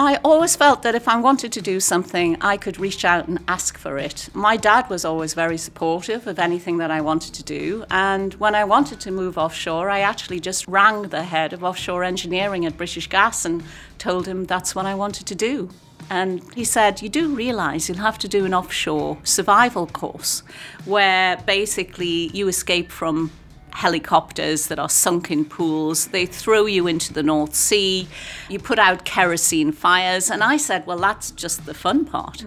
I 0.00 0.20
always 0.22 0.54
felt 0.54 0.82
that 0.82 0.94
if 0.94 1.08
I 1.08 1.18
wanted 1.18 1.50
to 1.50 1.60
do 1.60 1.80
something, 1.80 2.36
I 2.40 2.56
could 2.56 2.78
reach 2.78 3.04
out 3.04 3.26
and 3.26 3.40
ask 3.48 3.76
for 3.76 3.98
it. 3.98 4.28
My 4.32 4.56
dad 4.56 4.88
was 4.88 5.04
always 5.04 5.34
very 5.34 5.58
supportive 5.58 6.28
of 6.28 6.38
anything 6.38 6.78
that 6.78 6.92
I 6.92 7.00
wanted 7.00 7.34
to 7.34 7.42
do. 7.42 7.84
And 7.90 8.32
when 8.34 8.54
I 8.54 8.62
wanted 8.62 9.00
to 9.00 9.10
move 9.10 9.36
offshore, 9.36 9.90
I 9.90 9.98
actually 9.98 10.38
just 10.38 10.68
rang 10.68 11.08
the 11.08 11.24
head 11.24 11.52
of 11.52 11.64
offshore 11.64 12.04
engineering 12.04 12.64
at 12.64 12.76
British 12.76 13.08
Gas 13.08 13.44
and 13.44 13.64
told 13.98 14.28
him 14.28 14.44
that's 14.44 14.72
what 14.72 14.86
I 14.86 14.94
wanted 14.94 15.26
to 15.26 15.34
do. 15.34 15.68
And 16.08 16.44
he 16.54 16.62
said, 16.62 17.02
You 17.02 17.08
do 17.08 17.34
realize 17.34 17.88
you'll 17.88 17.98
have 17.98 18.18
to 18.18 18.28
do 18.28 18.44
an 18.44 18.54
offshore 18.54 19.18
survival 19.24 19.88
course 19.88 20.44
where 20.84 21.38
basically 21.38 22.28
you 22.28 22.46
escape 22.46 22.92
from 22.92 23.32
helicopters 23.72 24.66
that 24.68 24.78
are 24.78 24.88
sunk 24.88 25.30
in 25.30 25.44
pools. 25.44 26.08
They 26.08 26.26
throw 26.26 26.66
you 26.66 26.86
into 26.86 27.12
the 27.12 27.22
North 27.22 27.54
Sea. 27.54 28.08
You 28.48 28.58
put 28.58 28.78
out 28.78 29.04
kerosene 29.04 29.72
fires. 29.72 30.30
And 30.30 30.42
I 30.42 30.56
said, 30.56 30.86
well, 30.86 30.98
that's 30.98 31.30
just 31.30 31.66
the 31.66 31.74
fun 31.74 32.04
part. 32.04 32.44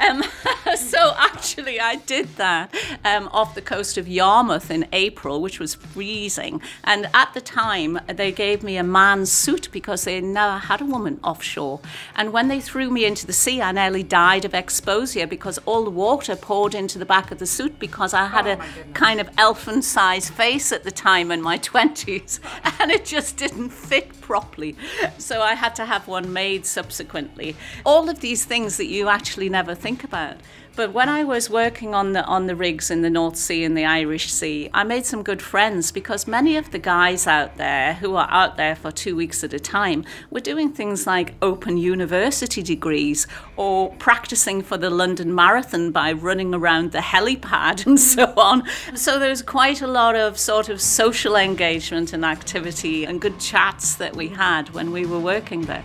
Um, 0.00 0.22
so 0.76 1.14
actually, 1.18 1.80
I 1.80 1.96
did 1.96 2.36
that 2.36 2.74
um, 3.04 3.28
off 3.32 3.54
the 3.54 3.62
coast 3.62 3.96
of 3.98 4.06
Yarmouth 4.08 4.70
in 4.70 4.86
April, 4.92 5.40
which 5.40 5.58
was 5.58 5.74
freezing. 5.74 6.60
And 6.84 7.08
at 7.14 7.32
the 7.34 7.40
time, 7.40 7.98
they 8.06 8.32
gave 8.32 8.62
me 8.62 8.76
a 8.76 8.82
man's 8.84 9.30
suit 9.32 9.68
because 9.72 10.04
they 10.04 10.20
never 10.20 10.58
had 10.58 10.80
a 10.80 10.84
woman 10.84 11.20
offshore. 11.22 11.80
And 12.16 12.32
when 12.32 12.48
they 12.48 12.60
threw 12.60 12.90
me 12.90 13.04
into 13.04 13.26
the 13.26 13.32
sea, 13.32 13.60
I 13.62 13.72
nearly 13.72 14.02
died 14.02 14.44
of 14.44 14.54
exposure 14.54 15.26
because 15.26 15.58
all 15.66 15.84
the 15.84 15.90
water 15.90 16.36
poured 16.36 16.74
into 16.74 16.98
the 16.98 17.06
back 17.06 17.30
of 17.30 17.38
the 17.38 17.46
suit 17.46 17.78
because 17.78 18.12
I 18.14 18.26
had 18.26 18.42
Oh, 18.42 18.52
a 18.52 18.92
kind 18.92 19.20
of 19.20 19.28
elfin 19.38 19.82
sized 19.82 20.32
face 20.34 20.61
at 20.70 20.84
the 20.84 20.90
time 20.90 21.32
in 21.32 21.42
my 21.42 21.58
20s 21.72 22.38
and 22.80 22.90
it 22.90 23.04
just 23.04 23.36
didn't 23.36 23.70
fit 23.70 24.20
properly. 24.20 24.76
So 25.18 25.40
I 25.40 25.54
had 25.54 25.74
to 25.76 25.86
have 25.86 26.06
one 26.06 26.32
made 26.32 26.66
subsequently. 26.66 27.56
All 27.84 28.08
of 28.08 28.20
these 28.20 28.44
things 28.44 28.76
that 28.76 28.86
you 28.86 29.08
actually 29.08 29.48
never 29.48 29.74
think 29.74 30.04
about. 30.04 30.36
But 30.74 30.94
when 30.94 31.10
I 31.10 31.22
was 31.22 31.50
working 31.50 31.94
on 31.94 32.12
the 32.12 32.24
on 32.24 32.46
the 32.46 32.56
rigs 32.56 32.90
in 32.90 33.02
the 33.02 33.10
North 33.10 33.36
Sea 33.36 33.62
and 33.62 33.76
the 33.76 33.84
Irish 33.84 34.32
Sea, 34.32 34.70
I 34.72 34.84
made 34.84 35.04
some 35.04 35.22
good 35.22 35.42
friends 35.42 35.92
because 35.92 36.26
many 36.26 36.56
of 36.56 36.70
the 36.70 36.78
guys 36.78 37.26
out 37.26 37.58
there 37.58 37.94
who 37.94 38.16
are 38.16 38.26
out 38.30 38.56
there 38.56 38.74
for 38.74 38.90
two 38.90 39.14
weeks 39.14 39.44
at 39.44 39.52
a 39.52 39.60
time 39.60 40.02
were 40.30 40.40
doing 40.40 40.72
things 40.72 41.06
like 41.06 41.34
open 41.42 41.76
university 41.76 42.62
degrees 42.62 43.26
or 43.56 43.90
practicing 43.96 44.62
for 44.62 44.78
the 44.78 44.88
London 44.88 45.34
Marathon 45.34 45.90
by 45.92 46.10
running 46.10 46.54
around 46.54 46.92
the 46.92 47.00
helipad 47.00 47.84
and 47.86 48.00
so 48.00 48.32
on. 48.38 48.66
So 48.94 49.18
there 49.18 49.28
was 49.28 49.42
quite 49.42 49.82
a 49.82 49.86
lot 49.86 50.16
of 50.16 50.38
sort 50.38 50.70
of 50.70 50.80
social 50.80 51.36
engagement 51.36 52.14
and 52.14 52.24
activity 52.24 53.04
and 53.04 53.20
good 53.20 53.38
chats 53.38 53.96
that 53.96 54.16
we 54.16 54.28
had 54.28 54.70
when 54.70 54.90
we 54.90 55.04
were 55.04 55.20
working 55.20 55.62
there. 55.66 55.84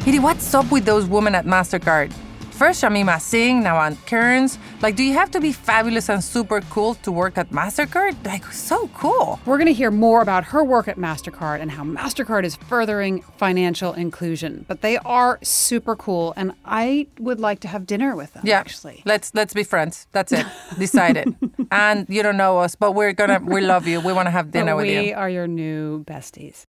Hidi, 0.00 0.18
what's 0.18 0.54
up 0.54 0.70
with 0.72 0.84
those 0.84 1.06
women 1.06 1.34
at 1.34 1.44
MasterCard? 1.44 2.12
First 2.52 2.82
Shamina 2.82 3.18
Singh, 3.20 3.62
now 3.62 3.80
Ann 3.80 3.96
Cairns. 4.06 4.58
Like, 4.82 4.94
do 4.96 5.02
you 5.02 5.14
have 5.14 5.30
to 5.30 5.40
be 5.40 5.50
fabulous 5.52 6.10
and 6.10 6.22
super 6.22 6.60
cool 6.62 6.94
to 6.96 7.10
work 7.12 7.38
at 7.38 7.50
MasterCard? 7.50 8.22
Like, 8.26 8.44
so 8.52 8.88
cool. 8.88 9.40
We're 9.46 9.56
going 9.56 9.66
to 9.66 9.72
hear 9.72 9.90
more 9.90 10.20
about 10.20 10.44
her 10.44 10.62
work 10.64 10.86
at 10.88 10.96
MasterCard 10.98 11.60
and 11.60 11.70
how 11.70 11.84
MasterCard 11.84 12.44
is 12.44 12.56
furthering 12.56 13.22
financial 13.38 13.92
inclusion. 13.94 14.64
But 14.68 14.82
they 14.82 14.98
are 14.98 15.38
super 15.42 15.96
cool, 15.96 16.34
and 16.36 16.52
I 16.66 17.06
would 17.18 17.40
like 17.40 17.60
to 17.60 17.68
have 17.68 17.86
dinner 17.86 18.14
with 18.14 18.32
them, 18.34 18.42
Yeah, 18.44 18.58
actually. 18.58 19.02
let's 19.06 19.34
let's 19.34 19.54
be 19.54 19.62
friends. 19.64 20.06
That's 20.12 20.32
it. 20.32 20.44
Decided. 20.78 21.34
and 21.70 22.06
you 22.10 22.22
don't 22.22 22.36
know 22.36 22.58
us, 22.58 22.74
but 22.74 22.92
we're 22.92 23.12
gonna 23.14 23.40
we 23.42 23.60
love 23.62 23.86
you. 23.86 24.00
We 24.00 24.12
want 24.12 24.26
to 24.26 24.30
have 24.32 24.50
dinner 24.50 24.72
But 24.72 24.76
with 24.78 24.86
we 24.86 24.94
you. 24.94 25.00
We 25.00 25.12
are 25.14 25.30
your 25.30 25.46
new 25.46 26.04
besties. 26.04 26.64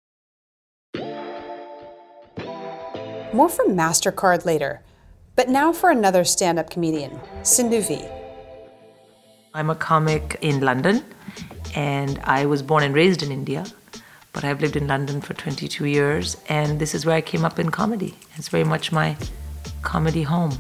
More 3.33 3.49
from 3.49 3.77
MasterCard 3.77 4.45
later. 4.45 4.83
But 5.37 5.49
now 5.49 5.73
for 5.73 5.91
another 5.91 6.25
stand 6.25 6.59
up 6.59 6.69
comedian, 6.69 7.21
Sindhu 7.45 7.81
Vee. 7.81 8.05
I'm 9.55 9.71
a 9.71 9.77
comic 9.77 10.37
in 10.41 10.61
London, 10.61 11.05
and 11.77 12.19
I 12.25 12.47
was 12.47 12.61
born 12.61 12.83
and 12.83 12.93
raised 12.93 13.23
in 13.23 13.31
India, 13.31 13.65
but 14.33 14.43
I've 14.43 14.61
lived 14.61 14.75
in 14.75 14.89
London 14.89 15.21
for 15.21 15.35
22 15.35 15.87
years, 15.87 16.37
and 16.49 16.81
this 16.81 16.93
is 16.93 17.07
where 17.07 17.15
I 17.15 17.21
came 17.21 17.45
up 17.45 17.61
in 17.61 17.71
comedy. 17.71 18.17
It's 18.35 18.49
very 18.49 18.65
much 18.65 18.91
my 18.91 19.17
comedy 19.83 20.25
home. 20.25 20.59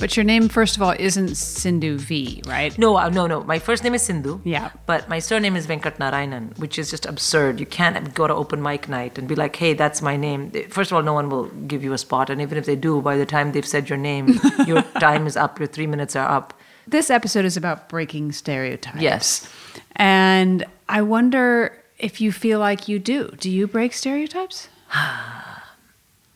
But 0.00 0.16
your 0.16 0.24
name, 0.24 0.48
first 0.48 0.76
of 0.76 0.82
all, 0.82 0.94
isn't 0.98 1.34
Sindhu 1.34 1.98
Vee, 1.98 2.42
right? 2.46 2.76
No, 2.78 2.96
uh, 2.96 3.08
no, 3.08 3.26
no. 3.26 3.42
My 3.42 3.58
first 3.58 3.82
name 3.82 3.94
is 3.94 4.02
Sindhu. 4.02 4.40
Yeah. 4.44 4.70
But 4.86 5.08
my 5.08 5.18
surname 5.18 5.56
is 5.56 5.66
Venkatanarayanan, 5.66 6.58
which 6.58 6.78
is 6.78 6.90
just 6.90 7.04
absurd. 7.04 7.58
You 7.58 7.66
can't 7.66 8.14
go 8.14 8.26
to 8.26 8.34
open 8.34 8.62
mic 8.62 8.88
night 8.88 9.18
and 9.18 9.26
be 9.26 9.34
like, 9.34 9.56
hey, 9.56 9.74
that's 9.74 10.00
my 10.00 10.16
name. 10.16 10.52
First 10.70 10.92
of 10.92 10.96
all, 10.96 11.02
no 11.02 11.12
one 11.12 11.28
will 11.28 11.46
give 11.66 11.82
you 11.82 11.92
a 11.92 11.98
spot. 11.98 12.30
And 12.30 12.40
even 12.40 12.56
if 12.56 12.64
they 12.66 12.76
do, 12.76 13.00
by 13.00 13.16
the 13.16 13.26
time 13.26 13.52
they've 13.52 13.66
said 13.66 13.88
your 13.88 13.98
name, 13.98 14.38
your 14.66 14.82
time 15.00 15.26
is 15.26 15.36
up, 15.36 15.58
your 15.58 15.68
three 15.68 15.86
minutes 15.86 16.14
are 16.14 16.28
up. 16.28 16.54
This 16.86 17.10
episode 17.10 17.44
is 17.44 17.56
about 17.56 17.88
breaking 17.88 18.32
stereotypes. 18.32 19.00
Yes. 19.00 19.52
And 19.96 20.64
I 20.88 21.02
wonder 21.02 21.76
if 21.98 22.20
you 22.20 22.30
feel 22.32 22.60
like 22.60 22.88
you 22.88 22.98
do. 22.98 23.34
Do 23.40 23.50
you 23.50 23.66
break 23.66 23.92
stereotypes? 23.92 24.68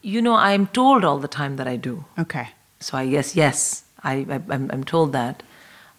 You 0.04 0.20
know, 0.20 0.34
I'm 0.34 0.66
told 0.66 1.04
all 1.04 1.20
the 1.20 1.28
time 1.28 1.54
that 1.58 1.68
I 1.68 1.76
do. 1.76 2.04
Okay. 2.18 2.48
So 2.82 2.98
I 2.98 3.06
guess, 3.08 3.36
yes, 3.36 3.84
I, 4.02 4.26
I, 4.28 4.40
I'm, 4.50 4.70
I'm 4.72 4.84
told 4.84 5.12
that. 5.12 5.42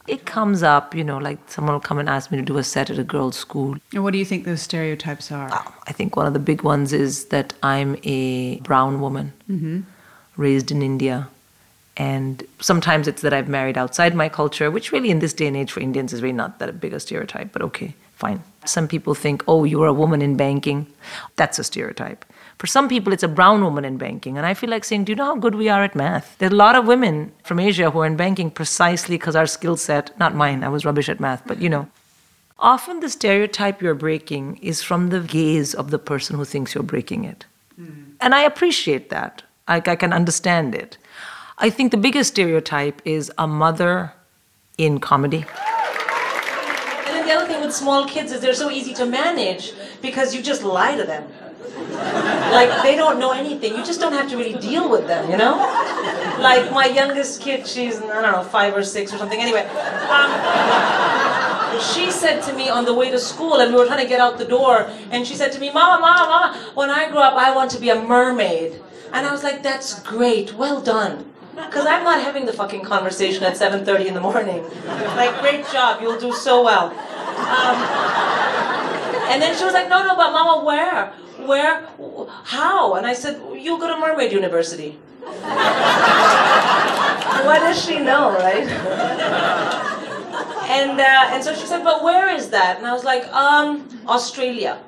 It 0.05 0.25
comes 0.25 0.63
up, 0.63 0.93
you 0.93 1.03
know, 1.03 1.17
like 1.17 1.39
someone 1.49 1.73
will 1.73 1.79
come 1.79 1.97
and 1.97 2.09
ask 2.09 2.29
me 2.29 2.37
to 2.37 2.43
do 2.43 2.57
a 2.57 2.63
set 2.63 2.89
at 2.89 2.99
a 2.99 3.05
girls' 3.05 3.37
school. 3.37 3.77
And 3.93 4.03
what 4.03 4.11
do 4.11 4.19
you 4.19 4.25
think 4.25 4.43
those 4.43 4.61
stereotypes 4.61 5.31
are? 5.31 5.49
I 5.87 5.93
think 5.93 6.17
one 6.17 6.27
of 6.27 6.33
the 6.33 6.39
big 6.39 6.61
ones 6.61 6.91
is 6.91 7.25
that 7.27 7.53
I'm 7.63 7.95
a 8.03 8.57
brown 8.59 8.99
woman 8.99 9.31
Mhm. 9.49 9.83
raised 10.35 10.71
in 10.71 10.81
India. 10.81 11.29
And 11.95 12.43
sometimes 12.59 13.07
it's 13.07 13.21
that 13.21 13.33
I've 13.33 13.47
married 13.47 13.77
outside 13.77 14.13
my 14.13 14.27
culture, 14.27 14.69
which 14.69 14.91
really 14.91 15.09
in 15.09 15.19
this 15.19 15.31
day 15.31 15.47
and 15.47 15.55
age 15.55 15.71
for 15.71 15.79
Indians 15.79 16.11
is 16.11 16.21
really 16.21 16.33
not 16.35 16.59
that 16.59 16.81
big 16.81 16.91
a 16.93 16.99
stereotype, 16.99 17.53
but 17.53 17.61
okay, 17.61 17.93
fine. 18.15 18.43
Some 18.65 18.87
people 18.89 19.13
think, 19.15 19.41
oh, 19.47 19.63
you're 19.63 19.85
a 19.87 19.93
woman 19.93 20.21
in 20.21 20.35
banking. 20.35 20.87
That's 21.37 21.59
a 21.59 21.63
stereotype. 21.63 22.25
For 22.57 22.67
some 22.67 22.87
people, 22.87 23.11
it's 23.11 23.23
a 23.23 23.27
brown 23.27 23.63
woman 23.63 23.83
in 23.83 23.97
banking. 23.97 24.37
And 24.37 24.45
I 24.45 24.53
feel 24.53 24.69
like 24.69 24.85
saying, 24.85 25.05
do 25.05 25.11
you 25.11 25.15
know 25.15 25.25
how 25.25 25.35
good 25.35 25.55
we 25.55 25.69
are 25.69 25.83
at 25.83 25.95
math? 25.95 26.37
There 26.37 26.49
are 26.49 26.53
a 26.53 26.55
lot 26.55 26.75
of 26.75 26.85
women 26.85 27.31
from 27.43 27.59
Asia 27.59 27.91
who 27.91 27.99
are 27.99 28.05
in 28.05 28.15
banking 28.15 28.49
precisely 28.51 29.17
because 29.17 29.35
our 29.35 29.47
skill 29.47 29.75
set, 29.75 30.17
not 30.19 30.35
mine, 30.35 30.63
I 30.63 30.69
was 30.69 30.85
rubbish 30.85 31.09
at 31.09 31.19
math, 31.19 31.45
but 31.45 31.59
you 31.61 31.69
know. 31.69 31.87
Often 32.59 33.01
the 33.01 33.09
stereotype 33.09 33.81
you're 33.81 33.95
breaking 33.95 34.57
is 34.57 34.81
from 34.81 35.09
the 35.09 35.19
gaze 35.19 35.73
of 35.73 35.91
the 35.91 35.99
person 35.99 36.37
who 36.37 36.45
thinks 36.45 36.73
you're 36.73 36.83
breaking 36.83 37.25
it. 37.25 37.45
Mm. 37.79 38.13
And 38.21 38.33
I 38.33 38.43
appreciate 38.43 39.09
that. 39.09 39.43
I, 39.67 39.77
I 39.85 39.95
can 39.95 40.13
understand 40.13 40.75
it. 40.75 40.97
I 41.57 41.69
think 41.69 41.91
the 41.91 41.97
biggest 41.97 42.31
stereotype 42.31 43.01
is 43.05 43.31
a 43.37 43.47
mother 43.47 44.13
in 44.77 44.99
comedy. 44.99 45.45
And 47.05 47.17
then 47.17 47.27
the 47.27 47.33
other 47.33 47.47
thing 47.47 47.61
with 47.61 47.73
small 47.73 48.07
kids 48.07 48.31
is 48.31 48.41
they're 48.41 48.53
so 48.53 48.71
easy 48.71 48.93
to 48.95 49.05
manage 49.05 49.73
because 50.01 50.33
you 50.33 50.41
just 50.41 50.63
lie 50.63 50.95
to 50.95 51.03
them. 51.03 51.27
Like 52.51 52.83
they 52.83 52.95
don't 52.95 53.19
know 53.19 53.31
anything. 53.31 53.75
You 53.75 53.83
just 53.83 53.99
don't 53.99 54.13
have 54.13 54.29
to 54.29 54.37
really 54.37 54.57
deal 54.59 54.89
with 54.89 55.07
them, 55.07 55.29
you 55.29 55.37
know? 55.37 55.57
Like 56.39 56.71
my 56.71 56.85
youngest 56.85 57.41
kid, 57.41 57.67
she's 57.67 58.01
I 58.01 58.21
don't 58.21 58.31
know, 58.31 58.43
five 58.43 58.75
or 58.75 58.83
six 58.83 59.13
or 59.13 59.17
something. 59.17 59.39
Anyway, 59.39 59.65
um, 60.09 60.29
she 61.93 62.11
said 62.11 62.41
to 62.43 62.53
me 62.53 62.69
on 62.69 62.85
the 62.85 62.93
way 62.93 63.09
to 63.09 63.19
school, 63.19 63.55
and 63.59 63.73
we 63.73 63.79
were 63.79 63.85
trying 63.85 64.03
to 64.03 64.09
get 64.09 64.19
out 64.19 64.37
the 64.37 64.45
door, 64.45 64.89
and 65.11 65.25
she 65.25 65.35
said 65.35 65.51
to 65.53 65.59
me, 65.59 65.71
"Mama, 65.71 65.99
Mama, 66.01 66.29
Mama, 66.29 66.71
when 66.75 66.89
I 66.89 67.09
grow 67.09 67.21
up, 67.21 67.35
I 67.35 67.55
want 67.55 67.71
to 67.71 67.79
be 67.79 67.89
a 67.89 67.99
mermaid." 67.99 68.81
And 69.11 69.25
I 69.25 69.31
was 69.31 69.43
like, 69.43 69.63
"That's 69.63 69.99
great. 70.01 70.53
Well 70.53 70.81
done." 70.81 71.25
Because 71.55 71.85
I'm 71.85 72.03
not 72.03 72.21
having 72.21 72.45
the 72.45 72.53
fucking 72.53 72.81
conversation 72.81 73.43
at 73.43 73.57
7:30 73.57 74.07
in 74.07 74.13
the 74.13 74.21
morning. 74.21 74.63
Like, 75.15 75.39
great 75.39 75.67
job. 75.71 76.01
You'll 76.01 76.19
do 76.19 76.33
so 76.33 76.63
well. 76.63 76.89
Um, 77.37 77.77
and 79.29 79.41
then 79.41 79.55
she 79.57 79.63
was 79.63 79.73
like, 79.73 79.89
no, 79.89 80.03
no, 80.03 80.15
but 80.15 80.31
Mama, 80.31 80.63
where? 80.65 81.13
Where? 81.39 81.87
How? 82.43 82.95
And 82.95 83.05
I 83.05 83.13
said, 83.13 83.41
you'll 83.55 83.79
go 83.79 83.87
to 83.87 83.99
Mermaid 83.99 84.31
University. 84.31 84.99
what 87.47 87.59
does 87.59 87.83
she 87.83 87.99
know, 87.99 88.31
right? 88.31 88.67
and 90.69 90.99
uh, 90.99 91.33
and 91.33 91.43
so 91.43 91.53
she 91.53 91.65
said, 91.65 91.83
but 91.83 92.03
where 92.03 92.33
is 92.33 92.49
that? 92.49 92.77
And 92.77 92.87
I 92.87 92.93
was 92.93 93.03
like, 93.03 93.25
um, 93.33 93.87
Australia. 94.07 94.79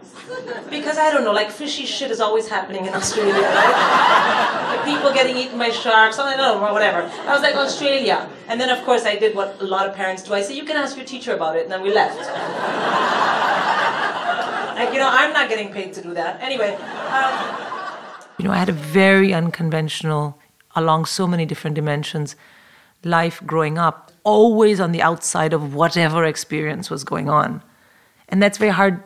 Because 0.72 0.98
I 0.98 1.12
don't 1.12 1.24
know, 1.24 1.32
like 1.34 1.52
fishy 1.52 1.86
shit 1.86 2.10
is 2.10 2.20
always 2.20 2.48
happening 2.48 2.86
in 2.86 2.94
Australia, 3.02 3.34
right? 3.34 4.76
Like 4.76 4.86
people 4.86 5.14
getting 5.14 5.38
eaten 5.38 5.60
by 5.60 5.70
sharks, 5.70 6.18
I 6.18 6.36
don't 6.36 6.62
know, 6.62 6.74
whatever. 6.74 7.04
I 7.28 7.34
was 7.34 7.42
like, 7.42 7.56
Australia. 7.56 8.28
And 8.48 8.60
then, 8.60 8.70
of 8.70 8.84
course, 8.84 9.06
I 9.06 9.16
did 9.16 9.36
what 9.36 9.62
a 9.62 9.66
lot 9.66 9.88
of 9.88 9.96
parents 9.96 10.24
do. 10.24 10.34
I 10.34 10.42
said, 10.42 10.56
you 10.56 10.66
can 10.66 10.78
ask 10.78 10.98
your 10.98 11.06
teacher 11.06 11.36
about 11.36 11.56
it. 11.58 11.64
And 11.64 11.72
then 11.72 11.82
we 11.82 11.94
left. 11.94 12.20
Like, 14.76 14.94
you 14.94 15.00
know, 15.00 15.10
I'm 15.10 15.32
not 15.32 15.48
getting 15.50 15.72
paid 15.72 15.94
to 15.94 16.02
do 16.02 16.14
that. 16.14 16.42
Anyway. 16.42 16.76
Um, 16.76 17.66
you 18.38 18.46
know, 18.46 18.52
I 18.52 18.58
had 18.58 18.70
a 18.70 18.74
very 18.74 19.34
unconventional, 19.34 20.38
along 20.76 21.06
so 21.06 21.26
many 21.26 21.46
different 21.46 21.76
dimensions, 21.76 22.36
life 23.04 23.42
growing 23.46 23.78
up, 23.78 24.12
always 24.26 24.82
on 24.82 24.92
the 24.92 25.02
outside 25.02 25.54
of 25.54 25.74
whatever 25.74 26.26
experience 26.26 26.90
was 26.90 27.06
going 27.06 27.30
on. 27.30 27.64
And 28.28 28.44
that's 28.44 28.58
very 28.58 28.72
hard 28.72 29.02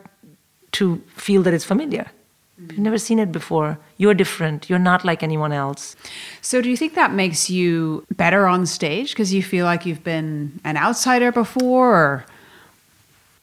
to 0.72 1.00
feel 1.14 1.42
that 1.44 1.54
it's 1.54 1.64
familiar. 1.64 2.10
You've 2.58 2.78
never 2.78 2.98
seen 2.98 3.18
it 3.18 3.32
before. 3.32 3.78
You're 3.96 4.14
different. 4.14 4.68
You're 4.68 4.78
not 4.78 5.04
like 5.04 5.22
anyone 5.22 5.52
else. 5.52 5.96
So, 6.42 6.60
do 6.60 6.68
you 6.68 6.76
think 6.76 6.94
that 6.94 7.12
makes 7.12 7.48
you 7.48 8.04
better 8.16 8.46
on 8.46 8.66
stage 8.66 9.12
because 9.12 9.32
you 9.32 9.42
feel 9.42 9.64
like 9.64 9.86
you've 9.86 10.04
been 10.04 10.60
an 10.64 10.76
outsider 10.76 11.32
before? 11.32 11.94
Or? 11.94 12.26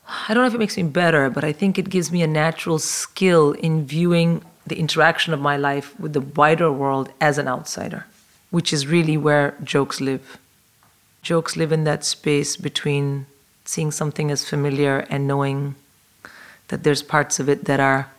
I 0.08 0.34
don't 0.34 0.44
know 0.44 0.48
if 0.48 0.54
it 0.54 0.60
makes 0.60 0.78
me 0.78 0.84
better, 0.84 1.30
but 1.30 1.44
I 1.44 1.52
think 1.52 1.78
it 1.78 1.90
gives 1.90 2.12
me 2.12 2.22
a 2.22 2.28
natural 2.28 2.80
skill 2.80 3.52
in 3.52 3.86
viewing 3.86 4.42
the 4.66 4.80
interaction 4.80 5.34
of 5.34 5.42
my 5.42 5.58
life 5.58 5.98
with 6.00 6.14
the 6.14 6.22
wider 6.22 6.72
world 6.72 7.10
as 7.20 7.38
an 7.38 7.48
outsider, 7.48 8.06
which 8.50 8.72
is 8.72 8.88
really 8.88 9.18
where 9.18 9.56
jokes 9.64 10.00
live. 10.00 10.38
Jokes 11.22 11.58
live 11.58 11.74
in 11.74 11.84
that 11.84 12.06
space 12.06 12.56
between 12.56 13.26
seeing 13.66 13.92
something 13.92 14.32
as 14.32 14.48
familiar 14.48 15.00
and 15.10 15.28
knowing 15.28 15.76
that 16.70 16.84
there's 16.84 17.04
parts 17.04 17.40
of 17.40 17.50
it 17.50 17.66
that 17.66 17.82
are. 17.82 18.10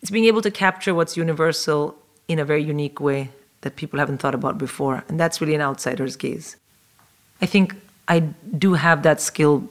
It's 0.00 0.12
being 0.12 0.26
able 0.26 0.42
to 0.42 0.50
capture 0.50 0.94
what's 0.94 1.16
universal 1.16 1.96
in 2.28 2.38
a 2.38 2.44
very 2.44 2.62
unique 2.62 3.00
way 3.00 3.30
that 3.62 3.74
people 3.74 3.98
haven't 3.98 4.18
thought 4.18 4.34
about 4.34 4.58
before. 4.58 5.02
And 5.08 5.18
that's 5.18 5.40
really 5.40 5.56
an 5.56 5.60
outsider's 5.60 6.14
gaze. 6.14 6.56
I 7.42 7.46
think 7.46 7.74
I 8.06 8.20
do 8.20 8.74
have 8.74 9.02
that 9.02 9.20
skill 9.20 9.68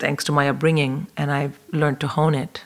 thanks 0.00 0.24
to 0.24 0.32
my 0.32 0.48
upbringing, 0.48 1.06
and 1.16 1.30
I've 1.30 1.58
learned 1.72 2.00
to 2.00 2.08
hone 2.08 2.34
it. 2.34 2.64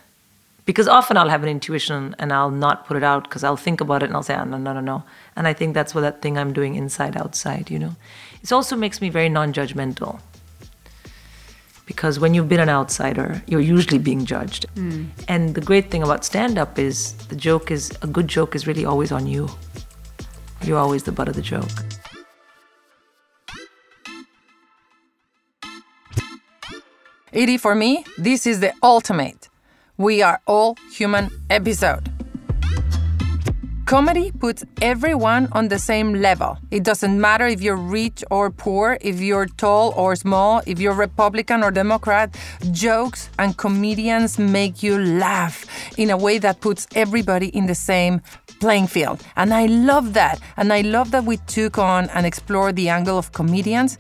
Because 0.65 0.89
often 0.89 1.19
I'll 1.19 1.29
have 1.29 1.43
an 1.43 1.49
intuition 1.51 2.17
and 2.19 2.33
I'll 2.33 2.51
not 2.51 2.87
put 2.87 2.97
it 2.97 3.03
out 3.03 3.25
because 3.25 3.45
I'll 3.45 3.57
think 3.57 3.83
about 3.83 4.03
it 4.03 4.07
and 4.07 4.17
I'll 4.17 4.23
say, 4.23 4.35
oh, 4.35 4.45
no, 4.45 4.57
no, 4.57 4.73
no, 4.73 4.81
no. 4.81 5.05
And 5.37 5.47
I 5.47 5.53
think 5.53 5.75
that's 5.75 5.95
what 5.95 6.01
that 6.01 6.23
thing 6.23 6.39
I'm 6.39 6.55
doing 6.55 6.75
inside, 6.75 7.19
outside, 7.19 7.71
you 7.71 7.79
know. 7.79 7.97
It 8.43 8.51
also 8.51 8.75
makes 8.75 9.03
me 9.03 9.11
very 9.11 9.29
non 9.29 9.53
judgmental. 9.53 10.21
Because 11.85 12.19
when 12.19 12.33
you've 12.33 12.49
been 12.49 12.61
an 12.61 12.71
outsider, 12.71 13.43
you're 13.47 13.61
usually 13.61 13.99
being 13.99 14.25
judged. 14.25 14.65
Mm. 14.75 15.09
And 15.29 15.55
the 15.55 15.61
great 15.61 15.91
thing 15.91 16.03
about 16.03 16.25
stand 16.25 16.57
up 16.57 16.79
is 16.79 17.13
the 17.29 17.37
joke 17.37 17.71
is 17.71 17.93
a 18.01 18.07
good 18.07 18.27
joke 18.27 18.55
is 18.55 18.67
really 18.67 18.87
always 18.87 19.13
on 19.13 19.27
you. 19.27 19.51
You're 20.63 20.79
always 20.79 21.03
the 21.03 21.13
butt 21.13 21.29
of 21.29 21.35
the 21.35 21.43
joke. 21.43 21.69
Edie, 27.35 27.59
for 27.59 27.75
me, 27.75 28.05
this 28.17 28.47
is 28.47 28.61
the 28.61 28.73
ultimate. 28.81 29.49
We 29.97 30.23
are 30.23 30.41
all 30.47 30.77
human 30.93 31.31
episode. 31.51 32.09
Comedy 33.87 34.31
puts 34.31 34.63
everyone 34.81 35.49
on 35.51 35.67
the 35.67 35.81
same 35.81 36.15
level. 36.15 36.57
It 36.71 36.85
doesn't 36.85 37.21
matter 37.21 37.49
if 37.49 37.61
you're 37.61 37.75
rich 37.75 38.23
or 38.31 38.53
poor, 38.53 38.99
if 39.01 39.21
you're 39.21 39.47
tall 39.47 39.93
or 39.97 40.15
small, 40.15 40.63
if 40.65 40.79
you're 40.79 40.95
Republican 40.95 41.65
or 41.65 41.73
Democrat. 41.73 42.37
Jokes 42.71 43.29
and 43.37 43.59
comedians 43.59 44.39
make 44.39 44.85
you 44.85 44.97
laugh 45.01 45.67
in 45.99 46.11
a 46.11 46.17
way 46.17 46.39
that 46.39 46.61
puts 46.61 46.87
everybody 46.95 47.49
in 47.49 47.67
the 47.67 47.75
same 47.75 48.21
playing 48.61 48.87
field. 48.87 49.25
And 49.35 49.53
I 49.53 49.67
love 49.67 50.13
that. 50.15 50.41
And 50.57 50.73
I 50.73 50.83
love 50.83 51.11
that 51.11 51.25
we 51.25 51.39
took 51.39 51.79
on 51.79 52.09
and 52.11 52.27
explored 52.27 52.77
the 52.77 52.91
angle 52.91 53.19
of 53.19 53.33
comedians 53.33 53.99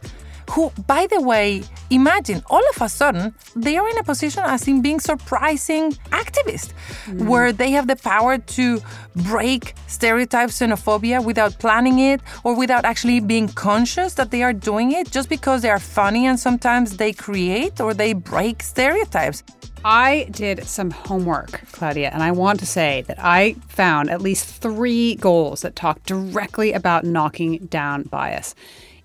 who, 0.54 0.70
by 0.86 1.06
the 1.10 1.20
way, 1.20 1.62
imagine 1.90 2.42
all 2.50 2.62
of 2.74 2.80
a 2.82 2.88
sudden 2.88 3.34
they 3.56 3.76
are 3.76 3.88
in 3.88 3.98
a 3.98 4.02
position 4.04 4.42
as 4.46 4.66
in 4.68 4.82
being 4.82 5.00
surprising 5.00 5.92
activists, 6.22 6.70
Mm. 7.06 7.26
where 7.30 7.52
they 7.52 7.70
have 7.72 7.86
the 7.86 7.96
power 7.96 8.38
to 8.56 8.80
break 9.14 9.74
stereotypes, 9.86 10.58
xenophobia 10.60 11.22
without 11.24 11.58
planning 11.58 11.98
it 11.98 12.20
or 12.44 12.54
without 12.56 12.84
actually 12.84 13.20
being 13.20 13.48
conscious 13.48 14.14
that 14.14 14.30
they 14.30 14.42
are 14.42 14.52
doing 14.70 14.92
it 14.92 15.10
just 15.10 15.28
because 15.28 15.62
they 15.62 15.70
are 15.70 15.78
funny 15.80 16.26
and 16.26 16.38
sometimes 16.40 16.96
they 16.96 17.12
create 17.12 17.80
or 17.80 17.92
they 17.94 18.12
break 18.12 18.62
stereotypes. 18.62 19.42
I 19.84 20.28
did 20.30 20.64
some 20.64 20.90
homework, 20.90 21.60
Claudia, 21.72 22.08
and 22.14 22.22
I 22.22 22.30
want 22.32 22.58
to 22.60 22.66
say 22.66 23.02
that 23.06 23.18
I 23.18 23.54
found 23.68 24.08
at 24.08 24.22
least 24.22 24.46
three 24.62 25.16
goals 25.16 25.60
that 25.60 25.76
talk 25.76 26.02
directly 26.04 26.72
about 26.72 27.04
knocking 27.04 27.66
down 27.66 28.04
bias. 28.04 28.54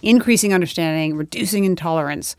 Increasing 0.01 0.53
understanding, 0.53 1.15
reducing 1.15 1.65
intolerance. 1.65 2.35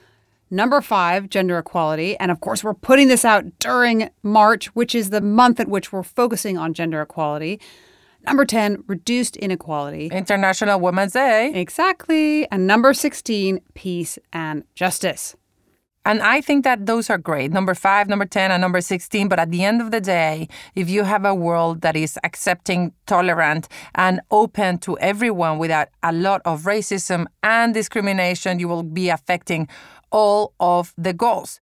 Number 0.51 0.81
five, 0.81 1.29
gender 1.29 1.59
equality. 1.59 2.17
And 2.19 2.31
of 2.31 2.41
course, 2.41 2.65
we're 2.65 2.75
putting 2.75 3.09
this 3.09 3.25
out 3.25 3.45
during 3.61 4.11
March, 4.23 4.67
which 4.75 4.95
is 4.95 5.11
the 5.11 5.21
month 5.21 5.61
at 5.61 5.69
which 5.69 5.93
we're 5.93 6.03
focusing 6.03 6.59
on 6.59 6.75
gender 6.75 7.01
equality. 7.01 7.61
Number 8.27 8.45
10, 8.45 8.85
reduced 8.87 9.37
inequality. 9.37 10.09
International 10.09 10.79
Women's 10.79 11.13
Day. 11.13 11.53
Exactly. 11.55 12.51
And 12.51 12.67
number 12.67 12.93
16, 12.93 13.61
peace 13.75 14.19
and 14.33 14.65
justice. 14.75 15.37
And 16.05 16.23
I 16.23 16.41
think 16.41 16.65
that 16.65 16.87
those 16.87 17.11
are 17.11 17.19
great. 17.19 17.53
Number 17.53 17.75
five, 17.75 18.09
number 18.09 18.25
10, 18.25 18.51
and 18.51 18.61
number 18.61 18.81
16. 18.81 19.29
But 19.29 19.39
at 19.39 19.51
the 19.51 19.65
end 19.65 19.83
of 19.83 19.91
the 19.91 20.01
day, 20.01 20.49
if 20.75 20.89
you 20.89 21.05
have 21.05 21.27
a 21.27 21.35
world 21.35 21.83
that 21.83 21.95
is 21.95 22.19
accepting, 22.25 22.93
tolerant, 23.07 23.69
and 23.95 24.21
open 24.31 24.79
to 24.79 24.99
everyone 24.99 25.59
without 25.59 25.89
a 26.03 26.13
lot 26.13 26.41
of 26.47 26.63
racism 26.63 27.27
and 27.43 27.75
discrimination, 27.75 28.59
you 28.59 28.67
will 28.67 28.83
be 28.83 29.11
affecting 29.11 29.69
all 30.11 30.55
of 30.59 30.95
the 30.97 31.13
goals. 31.13 31.61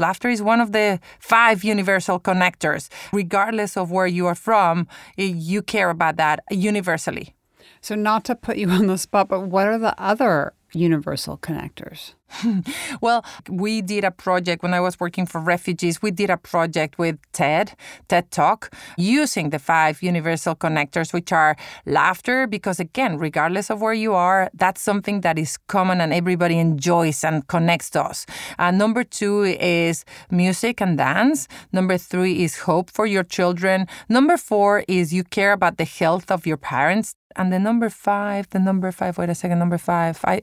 Laughter 0.00 0.28
is 0.28 0.40
one 0.40 0.60
of 0.60 0.72
the 0.72 1.00
five 1.18 1.62
universal 1.62 2.18
connectors. 2.18 2.88
Regardless 3.12 3.76
of 3.76 3.90
where 3.90 4.06
you 4.06 4.26
are 4.26 4.34
from, 4.34 4.86
you 5.16 5.60
care 5.60 5.90
about 5.90 6.16
that 6.16 6.40
universally. 6.50 7.34
So, 7.80 7.94
not 7.94 8.24
to 8.24 8.34
put 8.34 8.56
you 8.56 8.70
on 8.70 8.86
the 8.86 8.96
spot, 8.96 9.28
but 9.28 9.42
what 9.42 9.66
are 9.66 9.78
the 9.78 10.00
other 10.00 10.54
universal 10.72 11.38
connectors? 11.38 12.14
well, 13.00 13.24
we 13.48 13.80
did 13.80 14.04
a 14.04 14.10
project 14.10 14.62
when 14.62 14.74
I 14.74 14.80
was 14.80 15.00
working 15.00 15.26
for 15.26 15.40
refugees. 15.40 16.02
We 16.02 16.10
did 16.10 16.30
a 16.30 16.36
project 16.36 16.98
with 16.98 17.18
TED, 17.32 17.74
TED 18.08 18.30
Talk, 18.30 18.74
using 18.96 19.50
the 19.50 19.58
five 19.58 20.02
universal 20.02 20.54
connectors, 20.54 21.12
which 21.12 21.32
are 21.32 21.56
laughter, 21.86 22.46
because 22.46 22.80
again, 22.80 23.18
regardless 23.18 23.70
of 23.70 23.80
where 23.80 23.94
you 23.94 24.14
are, 24.14 24.50
that's 24.54 24.82
something 24.82 25.22
that 25.22 25.38
is 25.38 25.56
common 25.68 26.00
and 26.00 26.12
everybody 26.12 26.58
enjoys 26.58 27.24
and 27.24 27.46
connects 27.48 27.90
to 27.90 28.02
us. 28.02 28.26
And 28.58 28.78
number 28.78 29.04
two 29.04 29.44
is 29.44 30.04
music 30.30 30.80
and 30.80 30.98
dance. 30.98 31.48
Number 31.72 31.96
three 31.96 32.44
is 32.44 32.58
hope 32.58 32.90
for 32.90 33.06
your 33.06 33.24
children. 33.24 33.86
Number 34.08 34.36
four 34.36 34.84
is 34.86 35.12
you 35.12 35.24
care 35.24 35.52
about 35.52 35.78
the 35.78 35.84
health 35.84 36.30
of 36.30 36.46
your 36.46 36.58
parents. 36.58 37.14
And 37.36 37.52
the 37.52 37.58
number 37.58 37.88
five, 37.88 38.50
the 38.50 38.58
number 38.58 38.90
five, 38.90 39.16
wait 39.16 39.30
a 39.30 39.34
second, 39.34 39.58
number 39.58 39.78
five. 39.78 40.18
I, 40.24 40.40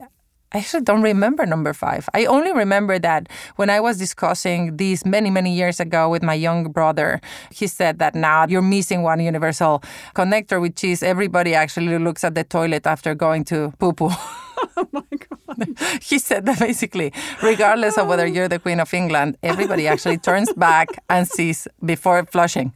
I 0.51 0.59
actually 0.59 0.83
don't 0.83 1.01
remember 1.01 1.45
number 1.45 1.73
five. 1.73 2.07
I 2.13 2.25
only 2.25 2.53
remember 2.53 2.97
that 2.99 3.27
when 3.57 3.69
I 3.69 3.79
was 3.79 3.97
discussing 3.97 4.77
these 4.77 5.05
many, 5.05 5.29
many 5.29 5.53
years 5.53 5.79
ago 5.79 6.09
with 6.09 6.23
my 6.23 6.33
young 6.33 6.71
brother, 6.71 7.19
he 7.51 7.67
said 7.67 7.99
that 7.99 8.15
now 8.15 8.45
you're 8.47 8.61
missing 8.61 9.01
one 9.01 9.19
universal 9.19 9.83
connector, 10.15 10.61
which 10.61 10.83
is 10.83 11.03
everybody 11.03 11.53
actually 11.55 11.97
looks 11.97 12.23
at 12.23 12.35
the 12.35 12.43
toilet 12.43 12.87
after 12.87 13.15
going 13.15 13.43
to 13.45 13.73
poo 13.79 13.91
poo. 13.91 14.09
oh 14.77 14.87
my 14.91 15.03
God. 15.11 15.77
he 16.01 16.19
said 16.19 16.45
that 16.45 16.59
basically, 16.59 17.11
regardless 17.43 17.97
of 17.97 18.07
whether 18.07 18.25
you're 18.25 18.47
the 18.47 18.59
Queen 18.59 18.79
of 18.79 18.93
England, 18.93 19.37
everybody 19.43 19.87
actually 19.87 20.17
turns 20.17 20.53
back 20.53 20.87
and 21.09 21.27
sees 21.27 21.67
before 21.83 22.25
flushing. 22.25 22.73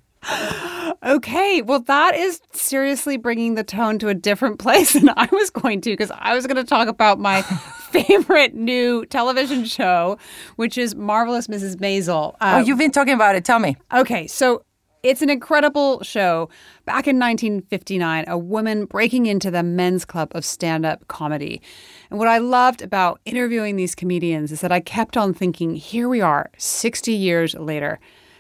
Okay, 1.04 1.62
well, 1.62 1.80
that 1.82 2.16
is 2.16 2.42
seriously 2.52 3.18
bringing 3.18 3.56
the 3.56 3.64
tone 3.64 4.00
to 4.00 4.08
a 4.08 4.14
different 4.14 4.60
place 4.60 4.94
than 4.94 5.10
I 5.10 5.28
was 5.32 5.50
going 5.50 5.82
to, 5.82 5.92
because 5.92 6.12
I 6.12 6.34
was 6.34 6.46
going 6.48 6.58
to 6.58 6.64
talk 6.64 6.88
about 6.88 7.20
my 7.20 7.42
favorite 7.92 8.54
new 8.54 9.06
television 9.06 9.66
show, 9.66 10.18
which 10.56 10.78
is 10.78 10.96
Marvelous 10.96 11.48
Mrs. 11.48 11.78
Maisel. 11.78 12.36
Uh, 12.40 12.56
oh, 12.56 12.66
you've 12.66 12.78
been 12.78 12.92
talking 12.92 13.14
about 13.14 13.36
it. 13.36 13.46
Tell 13.46 13.60
me. 13.60 13.76
Okay, 13.94 14.28
so 14.28 14.64
it's 15.02 15.22
an 15.22 15.30
incredible 15.30 16.04
show. 16.04 16.50
Back 16.86 17.08
in 17.08 17.18
1959, 17.18 18.26
a 18.28 18.38
woman 18.38 18.86
breaking 18.86 19.28
into 19.28 19.50
the 19.50 19.64
men's 19.64 20.04
club 20.04 20.32
of 20.34 20.44
stand 20.44 20.86
up 20.86 21.08
comedy. 21.08 21.62
And 22.10 22.20
what 22.20 22.28
I 22.28 22.40
loved 22.40 22.82
about 22.82 23.22
interviewing 23.26 23.78
these 23.78 23.96
comedians 23.96 24.52
is 24.52 24.62
that 24.62 24.72
I 24.72 24.82
kept 24.82 25.16
on 25.16 25.34
thinking, 25.34 25.76
here 25.76 26.10
we 26.10 26.20
are, 26.20 26.50
60 26.58 27.14
years 27.14 27.56
later. 27.56 28.00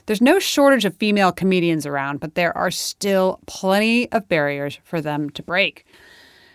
There's 0.09 0.21
no 0.21 0.39
shortage 0.39 0.85
of 0.85 0.95
female 0.95 1.31
comedians 1.31 1.85
around, 1.85 2.19
but 2.19 2.33
there 2.33 2.57
are 2.57 2.71
still 2.71 3.39
plenty 3.45 4.11
of 4.11 4.27
barriers 4.27 4.79
for 4.83 5.01
them 5.01 5.29
to 5.29 5.43
break. 5.43 5.85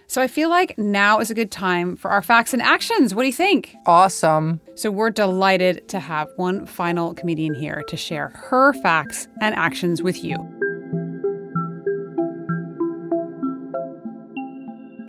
So 0.08 0.20
I 0.20 0.26
feel 0.26 0.50
like 0.50 0.76
now 0.76 1.20
is 1.20 1.30
a 1.30 1.34
good 1.34 1.52
time 1.52 1.94
for 1.94 2.10
our 2.10 2.20
facts 2.20 2.52
and 2.52 2.60
actions. 2.60 3.14
What 3.14 3.22
do 3.22 3.28
you 3.28 3.32
think? 3.32 3.76
Awesome. 3.86 4.60
So 4.74 4.90
we're 4.90 5.10
delighted 5.10 5.88
to 5.90 6.00
have 6.00 6.28
one 6.34 6.66
final 6.66 7.14
comedian 7.14 7.54
here 7.54 7.84
to 7.86 7.96
share 7.96 8.30
her 8.34 8.72
facts 8.72 9.28
and 9.40 9.54
actions 9.54 10.02
with 10.02 10.24
you. 10.24 10.34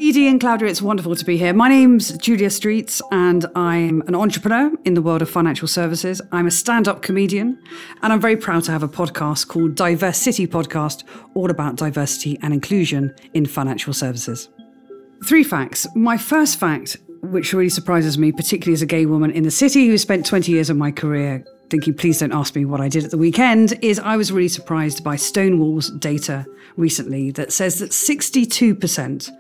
Edie 0.08 0.28
and 0.28 0.40
Claudia, 0.40 0.68
it's 0.68 0.84
wonderful 0.84 1.16
to 1.16 1.26
be 1.26 1.36
here. 1.36 1.52
My 1.52 1.68
name's 1.68 2.16
Julia 2.20 2.52
Streets, 2.52 3.02
and 3.12 3.44
I'm 3.56 4.04
an 4.04 4.14
entrepreneur 4.14 4.72
in 4.86 4.94
the 4.94 5.02
world 5.02 5.24
of 5.24 5.30
financial 5.32 5.68
services. 5.68 6.22
I'm 6.32 6.46
a 6.46 6.52
stand 6.52 6.88
up 6.88 7.02
comedian, 7.02 7.60
and 8.04 8.14
I'm 8.14 8.22
very 8.22 8.38
proud 8.38 8.66
to 8.66 8.72
have 8.72 8.84
a 8.84 8.88
podcast 8.88 9.48
called 9.48 9.74
DiverCity 9.74 10.48
Podcast, 10.48 11.06
all 11.34 11.50
about 11.50 11.78
diversity 11.78 12.38
and 12.44 12.54
inclusion 12.54 13.16
in 13.34 13.48
financial 13.48 13.94
services. 13.94 14.48
Three 15.26 15.44
facts. 15.44 15.88
My 15.96 16.20
first 16.20 16.60
fact, 16.60 16.98
which 17.24 17.52
really 17.52 17.70
surprises 17.70 18.16
me, 18.16 18.32
particularly 18.32 18.76
as 18.76 18.84
a 18.84 18.86
gay 18.86 19.08
woman 19.08 19.32
in 19.32 19.42
the 19.42 19.50
city 19.50 19.88
who 19.88 19.98
spent 19.98 20.24
20 20.24 20.52
years 20.52 20.70
of 20.70 20.78
my 20.78 20.92
career 20.92 21.44
thinking, 21.72 21.96
please 21.96 22.20
don't 22.20 22.32
ask 22.32 22.54
me 22.54 22.64
what 22.64 22.80
I 22.80 22.90
did 22.90 23.06
at 23.06 23.10
the 23.10 23.18
weekend, 23.18 23.74
is 23.82 23.98
I 23.98 24.18
was 24.18 24.32
really 24.32 24.50
surprised 24.50 25.04
by 25.04 25.16
Stonewall's 25.16 25.90
data 25.90 26.46
recently 26.78 27.32
that 27.32 27.52
says 27.52 27.80
that 27.80 27.90
62% 27.90 29.32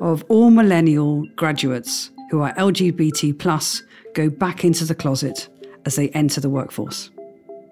of 0.00 0.24
all 0.28 0.50
millennial 0.50 1.26
graduates 1.36 2.10
who 2.30 2.40
are 2.40 2.54
LGBT 2.54 3.38
plus 3.38 3.82
go 4.14 4.30
back 4.30 4.64
into 4.64 4.84
the 4.84 4.94
closet 4.94 5.48
as 5.84 5.96
they 5.96 6.08
enter 6.10 6.40
the 6.40 6.50
workforce. 6.50 7.10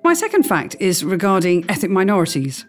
My 0.04 0.14
second 0.14 0.42
fact 0.42 0.74
is 0.80 1.04
regarding 1.04 1.64
ethnic 1.70 1.92
minorities. 1.92 2.66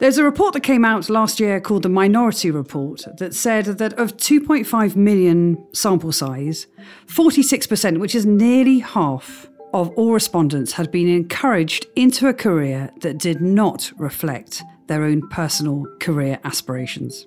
There's 0.00 0.16
a 0.16 0.24
report 0.24 0.54
that 0.54 0.62
came 0.62 0.84
out 0.84 1.10
last 1.10 1.38
year 1.38 1.60
called 1.60 1.82
the 1.82 1.90
Minority 1.90 2.50
Report 2.50 3.04
that 3.18 3.34
said 3.34 3.66
that 3.66 3.92
of 3.94 4.16
2.5 4.16 4.96
million 4.96 5.62
sample 5.74 6.12
size, 6.12 6.66
46%, 7.06 7.98
which 7.98 8.14
is 8.14 8.24
nearly 8.24 8.78
half 8.78 9.48
of 9.74 9.90
all 9.90 10.12
respondents, 10.12 10.72
had 10.72 10.90
been 10.90 11.08
encouraged 11.08 11.86
into 11.94 12.26
a 12.26 12.34
career 12.34 12.90
that 13.00 13.18
did 13.18 13.40
not 13.42 13.92
reflect 13.98 14.62
their 14.86 15.04
own 15.04 15.28
personal 15.28 15.84
career 16.00 16.38
aspirations. 16.44 17.26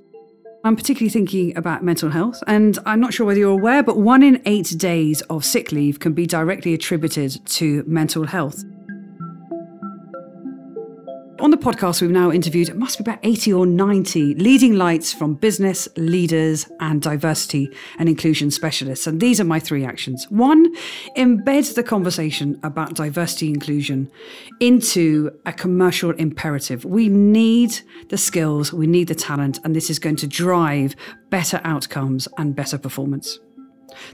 I'm 0.65 0.75
particularly 0.75 1.11
thinking 1.11 1.55
about 1.55 1.83
mental 1.83 2.09
health, 2.09 2.43
and 2.47 2.79
I'm 2.87 2.99
not 2.99 3.13
sure 3.13 3.27
whether 3.27 3.39
you're 3.39 3.51
aware, 3.51 3.83
but 3.83 3.97
one 3.97 4.23
in 4.23 4.41
eight 4.47 4.73
days 4.79 5.21
of 5.29 5.45
sick 5.45 5.71
leave 5.71 5.99
can 5.99 6.13
be 6.13 6.25
directly 6.25 6.73
attributed 6.73 7.45
to 7.45 7.83
mental 7.85 8.25
health. 8.25 8.63
On 11.41 11.51
the 11.51 11.57
podcast, 11.57 12.01
we've 12.01 12.11
now 12.11 12.31
interviewed, 12.31 12.69
it 12.69 12.77
must 12.77 12.97
be 12.97 13.01
about 13.01 13.19
80 13.21 13.51
or 13.51 13.65
90 13.65 14.35
leading 14.35 14.75
lights 14.75 15.11
from 15.11 15.33
business, 15.33 15.85
leaders, 15.97 16.65
and 16.79 17.01
diversity 17.01 17.69
and 17.99 18.07
inclusion 18.07 18.49
specialists. 18.49 19.05
And 19.05 19.19
these 19.19 19.41
are 19.41 19.43
my 19.43 19.59
three 19.59 19.83
actions. 19.83 20.25
One, 20.29 20.73
embed 21.17 21.75
the 21.75 21.83
conversation 21.83 22.57
about 22.63 22.95
diversity 22.95 23.49
inclusion 23.49 24.09
into 24.61 25.29
a 25.45 25.51
commercial 25.51 26.11
imperative. 26.11 26.85
We 26.85 27.09
need 27.09 27.81
the 28.07 28.17
skills, 28.17 28.71
we 28.71 28.87
need 28.87 29.09
the 29.09 29.15
talent, 29.15 29.59
and 29.65 29.75
this 29.75 29.89
is 29.89 29.99
going 29.99 30.15
to 30.17 30.27
drive 30.27 30.95
better 31.31 31.59
outcomes 31.65 32.29
and 32.37 32.55
better 32.55 32.77
performance. 32.77 33.39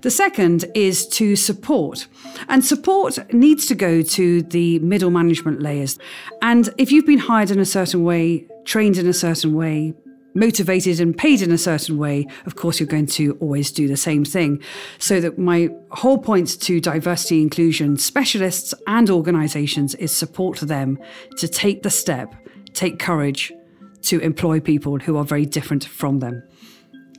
The 0.02 0.12
second 0.12 0.66
is 0.76 1.08
to 1.10 1.36
support. 1.36 2.08
And 2.48 2.64
support 2.64 3.34
needs 3.34 3.66
to 3.68 3.76
go 3.76 4.02
to 4.02 4.42
the 4.44 4.80
middle 4.80 5.12
management 5.12 5.62
layers. 5.62 5.98
And 6.42 6.74
if 6.78 6.92
you've 6.92 7.06
been 7.06 7.20
hired 7.20 7.52
in 7.52 7.60
a 7.60 7.66
certain 7.66 8.04
way, 8.04 8.48
trained 8.66 8.98
in 8.98 9.08
a 9.08 9.14
certain 9.14 9.54
way, 9.54 9.94
motivated 10.34 11.00
and 11.00 11.18
paid 11.18 11.42
in 11.42 11.52
a 11.52 11.58
certain 11.58 11.98
way, 11.98 12.26
of 12.46 12.56
course, 12.56 12.80
you're 12.80 12.88
going 12.88 13.06
to 13.06 13.38
always 13.42 13.72
do 13.72 13.88
the 13.88 13.98
same 13.98 14.24
thing. 14.24 14.62
So 14.98 15.20
that 15.22 15.38
my 15.38 15.70
whole 15.92 16.18
point 16.18 16.60
to 16.62 16.80
diversity 16.80 17.42
inclusion 17.42 17.98
specialists 17.98 18.74
and 18.88 19.10
organizations 19.10 19.96
is 19.96 20.16
support 20.16 20.60
them 20.60 20.98
to 21.38 21.48
take 21.48 21.84
the 21.84 21.90
step, 21.90 22.34
take 22.74 23.00
courage 23.00 23.52
to 24.04 24.20
employ 24.20 24.60
people 24.60 25.00
who 25.00 25.18
are 25.18 25.26
very 25.26 25.46
different 25.46 25.86
from 25.86 26.20
them. 26.20 26.44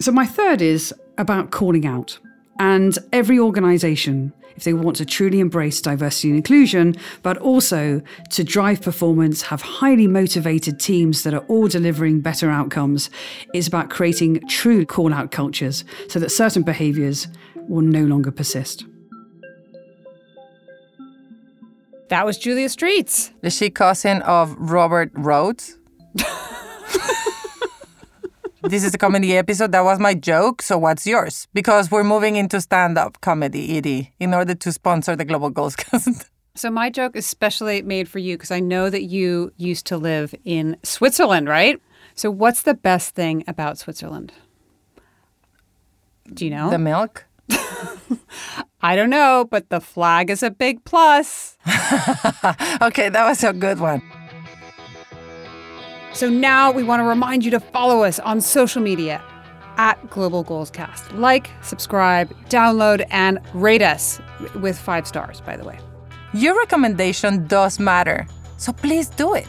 So 0.00 0.10
my 0.10 0.26
third 0.26 0.62
is 0.62 0.92
about 1.18 1.50
calling 1.50 1.86
out. 1.86 2.18
And 2.58 2.96
every 3.12 3.38
organization, 3.38 4.32
if 4.56 4.64
they 4.64 4.72
want 4.72 4.96
to 4.98 5.04
truly 5.04 5.40
embrace 5.40 5.80
diversity 5.80 6.28
and 6.28 6.36
inclusion, 6.36 6.96
but 7.22 7.38
also 7.38 8.02
to 8.30 8.44
drive 8.44 8.82
performance, 8.82 9.42
have 9.42 9.62
highly 9.62 10.06
motivated 10.06 10.78
teams 10.78 11.22
that 11.22 11.34
are 11.34 11.44
all 11.48 11.68
delivering 11.68 12.20
better 12.20 12.50
outcomes, 12.50 13.10
is 13.54 13.66
about 13.66 13.90
creating 13.90 14.46
true 14.48 14.84
call 14.84 15.12
out 15.12 15.30
cultures 15.30 15.84
so 16.08 16.18
that 16.18 16.30
certain 16.30 16.62
behaviors 16.62 17.28
will 17.68 17.82
no 17.82 18.04
longer 18.04 18.30
persist. 18.30 18.84
That 22.08 22.26
was 22.26 22.36
Julia 22.36 22.68
Streets. 22.68 23.32
Is 23.42 23.56
she 23.56 23.70
cousin 23.70 24.20
of 24.22 24.54
Robert 24.58 25.10
Rhodes? 25.14 25.78
this 28.62 28.84
is 28.84 28.94
a 28.94 28.98
comedy 28.98 29.36
episode. 29.36 29.72
That 29.72 29.84
was 29.84 29.98
my 29.98 30.14
joke. 30.14 30.62
So 30.62 30.78
what's 30.78 31.06
yours? 31.06 31.48
Because 31.52 31.90
we're 31.90 32.04
moving 32.04 32.36
into 32.36 32.60
stand-up 32.60 33.20
comedy, 33.20 33.76
Edie, 33.76 34.12
in 34.20 34.34
order 34.34 34.54
to 34.54 34.72
sponsor 34.72 35.16
the 35.16 35.24
Global 35.24 35.50
Goals 35.50 35.76
Cast. 35.76 36.30
So 36.54 36.70
my 36.70 36.90
joke 36.90 37.16
is 37.16 37.24
specially 37.24 37.80
made 37.80 38.10
for 38.10 38.18
you 38.18 38.36
because 38.36 38.50
I 38.50 38.60
know 38.60 38.90
that 38.90 39.04
you 39.04 39.54
used 39.56 39.86
to 39.86 39.96
live 39.96 40.34
in 40.44 40.76
Switzerland, 40.82 41.48
right? 41.48 41.80
So 42.14 42.30
what's 42.30 42.60
the 42.60 42.74
best 42.74 43.14
thing 43.14 43.42
about 43.48 43.78
Switzerland? 43.78 44.34
Do 46.30 46.44
you 46.44 46.50
know? 46.50 46.68
The 46.68 46.78
milk. 46.78 47.24
I 48.82 48.96
don't 48.96 49.08
know, 49.08 49.46
but 49.50 49.70
the 49.70 49.80
flag 49.80 50.28
is 50.28 50.42
a 50.42 50.50
big 50.50 50.84
plus. 50.84 51.56
okay, 52.82 53.08
that 53.08 53.24
was 53.26 53.42
a 53.42 53.54
good 53.54 53.80
one. 53.80 54.02
So 56.14 56.28
now 56.28 56.70
we 56.70 56.82
want 56.82 57.00
to 57.00 57.04
remind 57.04 57.42
you 57.42 57.50
to 57.52 57.60
follow 57.60 58.04
us 58.04 58.18
on 58.18 58.40
social 58.40 58.82
media 58.82 59.22
at 59.78 60.10
Global 60.10 60.42
Goals 60.42 60.70
Cast. 60.70 61.10
Like, 61.12 61.50
subscribe, 61.62 62.30
download, 62.50 63.06
and 63.10 63.40
rate 63.54 63.80
us 63.80 64.20
with 64.56 64.78
five 64.78 65.06
stars, 65.06 65.40
by 65.40 65.56
the 65.56 65.64
way. 65.64 65.78
Your 66.34 66.58
recommendation 66.58 67.46
does 67.46 67.80
matter, 67.80 68.26
so 68.58 68.72
please 68.74 69.08
do 69.08 69.32
it. 69.32 69.48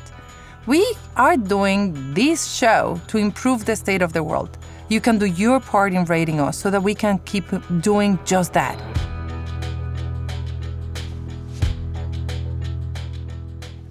We 0.65 0.95
are 1.17 1.35
doing 1.35 2.13
this 2.13 2.49
show 2.49 3.01
to 3.07 3.17
improve 3.17 3.65
the 3.65 3.75
state 3.75 4.01
of 4.01 4.13
the 4.13 4.23
world. 4.23 4.57
You 4.87 5.01
can 5.01 5.17
do 5.17 5.25
your 5.25 5.59
part 5.59 5.93
in 5.93 6.05
rating 6.05 6.39
us 6.39 6.57
so 6.57 6.69
that 6.69 6.81
we 6.81 6.95
can 6.95 7.19
keep 7.25 7.45
doing 7.81 8.17
just 8.23 8.53
that. 8.53 8.79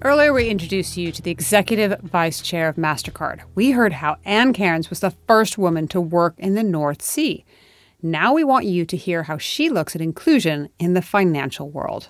Earlier, 0.05 0.33
we 0.33 0.49
introduced 0.49 0.97
you 0.97 1.13
to 1.13 1.21
the 1.21 1.31
executive 1.31 1.97
vice 2.01 2.41
chair 2.41 2.67
of 2.67 2.75
MasterCard. 2.75 3.39
We 3.55 3.71
heard 3.71 3.93
how 3.93 4.17
Ann 4.25 4.51
Cairns 4.51 4.89
was 4.89 4.99
the 4.99 5.15
first 5.27 5.57
woman 5.57 5.87
to 5.87 6.01
work 6.01 6.35
in 6.37 6.55
the 6.55 6.63
North 6.63 7.01
Sea. 7.01 7.45
Now 8.01 8.33
we 8.33 8.43
want 8.43 8.65
you 8.65 8.85
to 8.85 8.97
hear 8.97 9.23
how 9.23 9.37
she 9.37 9.69
looks 9.69 9.95
at 9.95 10.01
inclusion 10.01 10.67
in 10.77 10.93
the 10.93 11.01
financial 11.01 11.69
world. 11.69 12.09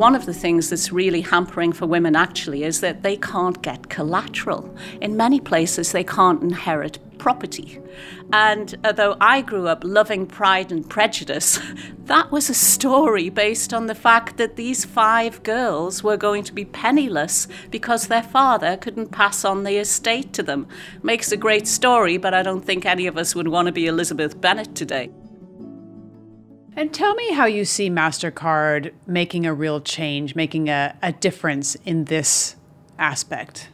One 0.00 0.14
of 0.14 0.24
the 0.24 0.32
things 0.32 0.70
that's 0.70 0.90
really 0.90 1.20
hampering 1.20 1.72
for 1.74 1.84
women 1.84 2.16
actually 2.16 2.64
is 2.64 2.80
that 2.80 3.02
they 3.02 3.18
can't 3.18 3.60
get 3.60 3.90
collateral. 3.90 4.74
In 5.02 5.14
many 5.14 5.40
places, 5.40 5.92
they 5.92 6.04
can't 6.04 6.42
inherit 6.42 6.98
property. 7.18 7.78
And 8.32 8.74
although 8.82 9.18
I 9.20 9.42
grew 9.42 9.68
up 9.68 9.84
loving 9.84 10.26
Pride 10.26 10.72
and 10.72 10.88
Prejudice, 10.88 11.60
that 12.06 12.32
was 12.32 12.48
a 12.48 12.54
story 12.54 13.28
based 13.28 13.74
on 13.74 13.88
the 13.88 13.94
fact 13.94 14.38
that 14.38 14.56
these 14.56 14.86
five 14.86 15.42
girls 15.42 16.02
were 16.02 16.16
going 16.16 16.44
to 16.44 16.54
be 16.54 16.64
penniless 16.64 17.46
because 17.70 18.06
their 18.06 18.22
father 18.22 18.78
couldn't 18.78 19.12
pass 19.12 19.44
on 19.44 19.64
the 19.64 19.76
estate 19.76 20.32
to 20.32 20.42
them. 20.42 20.66
Makes 21.02 21.30
a 21.30 21.36
great 21.36 21.68
story, 21.68 22.16
but 22.16 22.32
I 22.32 22.42
don't 22.42 22.64
think 22.64 22.86
any 22.86 23.06
of 23.06 23.18
us 23.18 23.34
would 23.34 23.48
want 23.48 23.66
to 23.66 23.72
be 23.72 23.86
Elizabeth 23.86 24.40
Bennet 24.40 24.74
today. 24.74 25.10
And 26.80 26.94
tell 26.94 27.14
me 27.14 27.34
how 27.34 27.44
you 27.44 27.66
see 27.66 27.90
MasterCard 27.90 28.92
making 29.06 29.44
a 29.44 29.52
real 29.52 29.82
change, 29.82 30.34
making 30.34 30.70
a, 30.70 30.96
a 31.02 31.12
difference 31.12 31.74
in 31.84 32.06
this 32.06 32.56
aspect. 32.98 33.68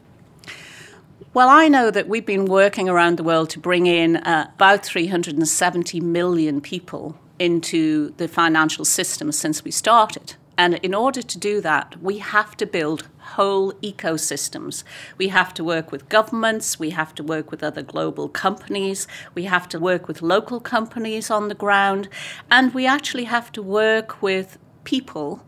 Well, 1.33 1.49
I 1.49 1.69
know 1.69 1.93
that 1.93 2.09
we've 2.09 2.27
been 2.27 2.47
working 2.47 2.89
around 2.89 3.17
the 3.17 3.23
world 3.23 3.49
to 3.51 3.61
bring 3.61 3.87
in 3.87 4.17
uh, 4.17 4.51
about 4.57 4.85
370 4.85 6.01
million 6.01 6.61
people 6.61 7.17
into 7.39 8.13
the 8.17 8.27
financial 8.27 8.85
system 8.85 9.31
since 9.31 9.63
we 9.63 9.71
started. 9.71 10.35
And 10.59 10.75
in 10.77 10.95
order 10.95 11.21
to 11.21 11.39
do 11.39 11.61
that, 11.61 11.97
we 12.03 12.19
have 12.19 12.57
to 12.57 12.67
build 12.67 13.09
whole 13.19 13.73
ecosystems. 13.75 14.85
We 15.19 15.29
have 15.29 15.53
to 15.55 15.65
work 15.65 15.93
with 15.93 16.09
governments, 16.09 16.79
we 16.79 16.91
have 16.91 17.15
to 17.17 17.23
work 17.23 17.51
with 17.51 17.63
other 17.63 17.83
global 17.83 18.29
companies, 18.29 19.07
we 19.35 19.45
have 19.45 19.69
to 19.71 19.79
work 19.79 20.09
with 20.09 20.23
local 20.23 20.61
companies 20.61 21.31
on 21.31 21.49
the 21.49 21.55
ground, 21.55 22.09
and 22.51 22.73
we 22.73 22.87
actually 22.87 23.25
have 23.25 23.53
to 23.53 23.63
work 23.63 24.23
with 24.23 24.59
people 24.85 25.43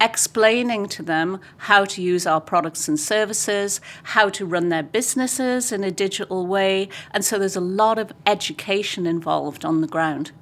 explaining 0.00 0.86
to 0.86 1.02
them 1.02 1.40
how 1.56 1.84
to 1.84 2.02
use 2.02 2.26
our 2.26 2.40
products 2.40 2.88
and 2.88 2.98
services, 2.98 3.80
how 4.02 4.28
to 4.28 4.44
run 4.44 4.68
their 4.68 4.82
businesses 4.82 5.72
in 5.72 5.84
a 5.84 5.90
digital 5.90 6.46
way. 6.46 6.88
And 7.12 7.24
so 7.24 7.38
there's 7.38 7.56
a 7.56 7.60
lot 7.60 7.98
of 7.98 8.12
education 8.26 9.06
involved 9.06 9.64
on 9.64 9.80
the 9.80 9.86
ground. 9.86 10.32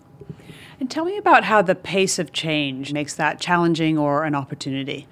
And 0.83 0.91
tell 0.91 1.05
me 1.05 1.17
about 1.17 1.45
how 1.45 1.63
the 1.63 1.77
pace 1.77 2.19
of 2.19 2.33
change 2.33 2.93
makes 2.93 3.15
that 3.15 3.39
challenging 3.39 3.97
or 3.97 4.25
an 4.25 4.35
opportunity. 4.35 5.07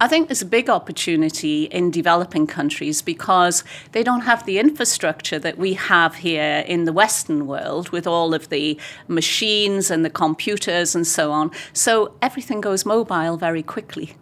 I 0.00 0.06
think 0.06 0.28
there's 0.28 0.40
a 0.40 0.46
big 0.46 0.70
opportunity 0.70 1.64
in 1.64 1.90
developing 1.90 2.46
countries 2.46 3.02
because 3.02 3.64
they 3.90 4.04
don't 4.04 4.20
have 4.20 4.46
the 4.46 4.60
infrastructure 4.60 5.40
that 5.40 5.58
we 5.58 5.74
have 5.74 6.14
here 6.14 6.62
in 6.64 6.84
the 6.84 6.92
Western 6.92 7.48
world 7.48 7.88
with 7.88 8.06
all 8.06 8.32
of 8.32 8.50
the 8.50 8.78
machines 9.08 9.90
and 9.90 10.04
the 10.04 10.10
computers 10.10 10.94
and 10.94 11.04
so 11.04 11.32
on. 11.32 11.50
So 11.72 12.14
everything 12.22 12.60
goes 12.60 12.86
mobile 12.86 13.36
very 13.36 13.64
quickly 13.64 14.14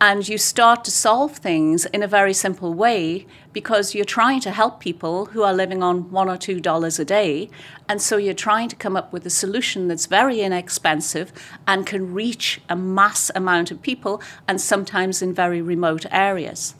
and 0.00 0.28
you 0.28 0.38
start 0.38 0.84
to 0.84 0.90
solve 0.90 1.36
things 1.36 1.86
in 1.86 2.02
a 2.02 2.08
very 2.08 2.32
simple 2.32 2.74
way 2.74 3.26
because 3.52 3.94
you're 3.94 4.04
trying 4.04 4.40
to 4.40 4.50
help 4.50 4.80
people 4.80 5.26
who 5.26 5.42
are 5.42 5.52
living 5.52 5.82
on 5.82 6.10
one 6.10 6.28
or 6.28 6.36
two 6.36 6.60
dollars 6.60 6.98
a 6.98 7.04
day. 7.04 7.50
And 7.88 8.00
so 8.00 8.16
you're 8.16 8.34
trying 8.34 8.68
to 8.68 8.76
come 8.76 8.96
up 8.96 9.12
with 9.12 9.26
a 9.26 9.30
solution 9.30 9.88
that's 9.88 10.06
very 10.06 10.40
inexpensive 10.40 11.32
and 11.66 11.86
can 11.86 12.14
reach 12.14 12.60
a 12.68 12.76
mass 12.76 13.30
amount 13.34 13.70
of 13.70 13.82
people 13.82 14.22
and 14.48 14.60
sometimes 14.60 15.22
in 15.22 15.34
very 15.34 15.60
remote 15.60 16.06
areas. 16.10 16.74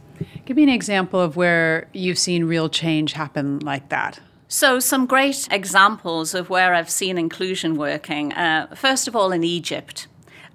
Give 0.45 0.57
me 0.57 0.62
an 0.64 0.68
example 0.68 1.20
of 1.20 1.36
where 1.36 1.88
you've 1.93 2.18
seen 2.18 2.45
real 2.45 2.68
change 2.68 3.12
happen 3.12 3.59
like 3.61 3.88
that. 3.88 4.20
So, 4.49 4.80
some 4.80 5.07
great 5.07 5.47
examples 5.53 6.34
of 6.34 6.51
where 6.51 6.74
I've 6.74 6.91
seen 6.91 7.16
inclusion 7.18 7.76
working. 7.76 8.32
Uh, 8.32 8.74
first 8.74 9.07
of 9.07 9.14
all, 9.14 9.30
in 9.30 9.45
Egypt 9.45 10.09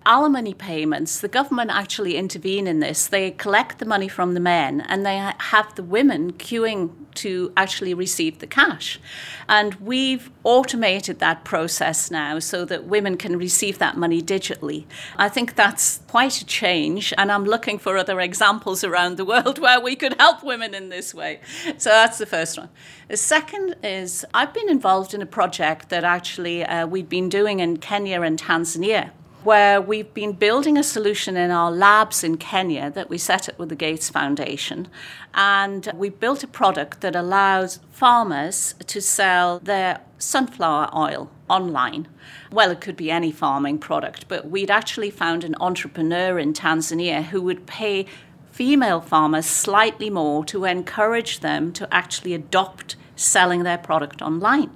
alimony 0.05 0.53
payments, 0.53 1.19
the 1.19 1.27
government 1.27 1.71
actually 1.71 2.15
intervene 2.15 2.67
in 2.67 2.79
this. 2.79 3.07
They 3.07 3.31
collect 3.31 3.79
the 3.79 3.85
money 3.85 4.07
from 4.07 4.33
the 4.33 4.39
men 4.39 4.81
and 4.81 5.05
they 5.05 5.17
have 5.17 5.75
the 5.75 5.83
women 5.83 6.33
queuing 6.33 6.91
to 7.15 7.51
actually 7.57 7.93
receive 7.93 8.39
the 8.39 8.47
cash. 8.47 8.99
And 9.47 9.75
we've 9.75 10.29
automated 10.43 11.19
that 11.19 11.43
process 11.43 12.11
now 12.11 12.39
so 12.39 12.65
that 12.65 12.85
women 12.85 13.17
can 13.17 13.37
receive 13.37 13.79
that 13.79 13.97
money 13.97 14.21
digitally. 14.21 14.85
I 15.17 15.29
think 15.29 15.55
that's 15.55 15.99
quite 16.07 16.41
a 16.41 16.45
change, 16.45 17.13
and 17.17 17.31
I'm 17.31 17.45
looking 17.45 17.79
for 17.79 17.97
other 17.97 18.19
examples 18.19 18.83
around 18.83 19.17
the 19.17 19.25
world 19.25 19.59
where 19.65 19.79
we 19.79 19.95
could 19.95 20.15
help 20.19 20.43
women 20.43 20.73
in 20.73 20.89
this 20.89 21.13
way. 21.13 21.39
So 21.77 21.89
that's 21.89 22.17
the 22.17 22.25
first 22.25 22.57
one. 22.57 22.69
The 23.07 23.17
second 23.17 23.75
is 23.83 24.25
I've 24.33 24.53
been 24.53 24.69
involved 24.69 25.13
in 25.13 25.21
a 25.21 25.25
project 25.25 25.89
that 25.89 26.03
actually 26.03 26.63
uh, 26.65 26.85
we've 26.87 27.09
been 27.09 27.29
doing 27.29 27.59
in 27.59 27.77
Kenya 27.77 28.21
and 28.21 28.39
Tanzania 28.39 29.11
where 29.45 29.79
we've 29.79 30.11
been 30.13 30.33
building 30.33 30.75
a 30.75 30.83
solution 30.83 31.37
in 31.37 31.51
our 31.51 31.71
labs 31.71 32.23
in 32.23 32.35
Kenya 32.35 32.89
that 32.89 33.09
we 33.09 33.17
set 33.17 33.47
up 33.47 33.59
with 33.59 33.69
the 33.69 33.75
Gates 33.75 34.09
Foundation. 34.09 34.87
And 35.35 35.87
we 35.93 36.09
built 36.09 36.43
a 36.43 36.47
product 36.47 37.01
that 37.01 37.15
allows 37.15 37.79
farmers 37.91 38.73
to 38.87 38.99
sell 38.99 39.59
their 39.59 40.01
sunflower 40.17 40.89
oil 40.95 41.29
online. 41.47 42.07
Well, 42.51 42.71
it 42.71 42.81
could 42.81 42.97
be 42.97 43.11
any 43.11 43.31
farming 43.31 43.77
product, 43.77 44.27
but 44.27 44.49
we'd 44.49 44.71
actually 44.71 45.11
found 45.11 45.43
an 45.43 45.55
entrepreneur 45.59 46.39
in 46.39 46.53
Tanzania 46.53 47.25
who 47.25 47.41
would 47.43 47.67
pay 47.67 48.07
female 48.51 49.01
farmers 49.01 49.45
slightly 49.45 50.09
more 50.09 50.43
to 50.45 50.65
encourage 50.65 51.41
them 51.41 51.71
to 51.73 51.87
actually 51.93 52.33
adopt 52.33 52.95
selling 53.15 53.63
their 53.63 53.77
product 53.77 54.21
online. 54.23 54.71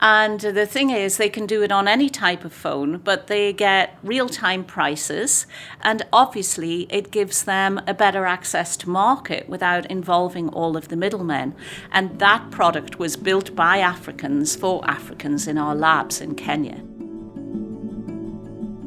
And 0.00 0.40
the 0.40 0.66
thing 0.66 0.90
is, 0.90 1.16
they 1.16 1.30
can 1.30 1.46
do 1.46 1.62
it 1.62 1.72
on 1.72 1.88
any 1.88 2.10
type 2.10 2.44
of 2.44 2.52
phone, 2.52 2.98
but 2.98 3.28
they 3.28 3.52
get 3.52 3.98
real 4.02 4.28
time 4.28 4.62
prices. 4.62 5.46
And 5.80 6.02
obviously, 6.12 6.82
it 6.90 7.10
gives 7.10 7.44
them 7.44 7.80
a 7.86 7.94
better 7.94 8.26
access 8.26 8.76
to 8.78 8.90
market 8.90 9.48
without 9.48 9.86
involving 9.86 10.48
all 10.50 10.76
of 10.76 10.88
the 10.88 10.96
middlemen. 10.96 11.54
And 11.90 12.18
that 12.18 12.50
product 12.50 12.98
was 12.98 13.16
built 13.16 13.56
by 13.56 13.78
Africans 13.78 14.54
for 14.54 14.88
Africans 14.88 15.48
in 15.48 15.56
our 15.56 15.74
labs 15.74 16.20
in 16.20 16.34
Kenya. 16.34 16.82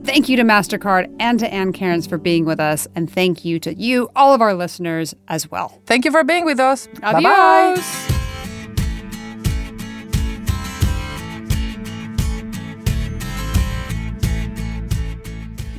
Thank 0.04 0.30
you 0.30 0.38
to 0.38 0.44
MasterCard 0.44 1.14
and 1.20 1.40
to 1.40 1.54
Ann 1.54 1.72
Cairns 1.72 2.08
for 2.08 2.18
being 2.18 2.46
with 2.46 2.60
us. 2.60 2.88
And 2.96 3.12
thank 3.12 3.46
you 3.46 3.60
to 3.60 3.76
you, 3.76 4.10
all 4.16 4.34
of 4.34 4.42
our 4.42 4.54
listeners, 4.54 5.14
as 5.28 5.52
well. 5.52 5.82
Thank 5.86 6.06
you 6.06 6.12
for 6.12 6.24
being 6.24 6.46
with 6.46 6.60
us. 6.60 6.88
Adios. 7.04 7.24
Bye-bye. 7.24 8.19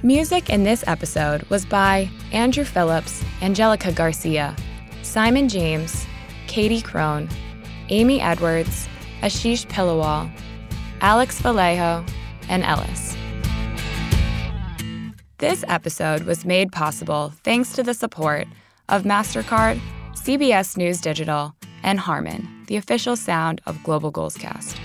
Music 0.03 0.49
in 0.49 0.65
this 0.65 0.83
episode 0.87 1.43
was 1.51 1.67
by 1.67 2.09
Andrew 2.33 2.65
Phillips, 2.65 3.23
Angelica 3.43 3.93
Garcia, 3.93 4.57
Simon 5.03 5.47
James, 5.47 6.07
Katie 6.47 6.81
Crone, 6.81 7.29
Amy 7.91 8.19
Edwards, 8.19 8.89
Ashish 9.21 9.67
Pillawal, 9.67 10.33
Alex 11.03 11.39
Vallejo, 11.43 12.03
and 12.49 12.65
Ellis. 12.65 13.15
This 15.37 15.67
episode 15.69 16.23
was 16.23 16.47
made 16.47 16.73
possible 16.73 17.35
thanks 17.45 17.75
to 17.75 17.83
the 17.83 17.93
support 17.93 18.47
of 18.89 19.03
MasterCard, 19.03 19.79
CBS 20.15 20.79
News 20.79 21.03
Digital, 21.03 21.55
and 21.83 22.01
Harman, 22.01 22.49
the 22.69 22.77
official 22.77 23.17
sound 23.17 23.61
of 23.67 23.83
Global 23.83 24.11
Goalscast. 24.11 24.79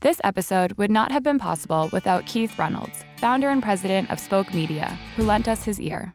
This 0.00 0.20
episode 0.24 0.74
would 0.74 0.90
not 0.90 1.10
have 1.10 1.22
been 1.22 1.38
possible 1.38 1.88
without 1.90 2.26
Keith 2.26 2.58
Reynolds, 2.58 3.02
founder 3.18 3.50
and 3.50 3.62
president 3.62 4.10
of 4.10 4.20
Spoke 4.20 4.54
Media, 4.54 4.96
who 5.16 5.24
lent 5.24 5.48
us 5.48 5.64
his 5.64 5.80
ear. 5.80 6.14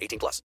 18 0.00 0.18
plus. 0.18 0.42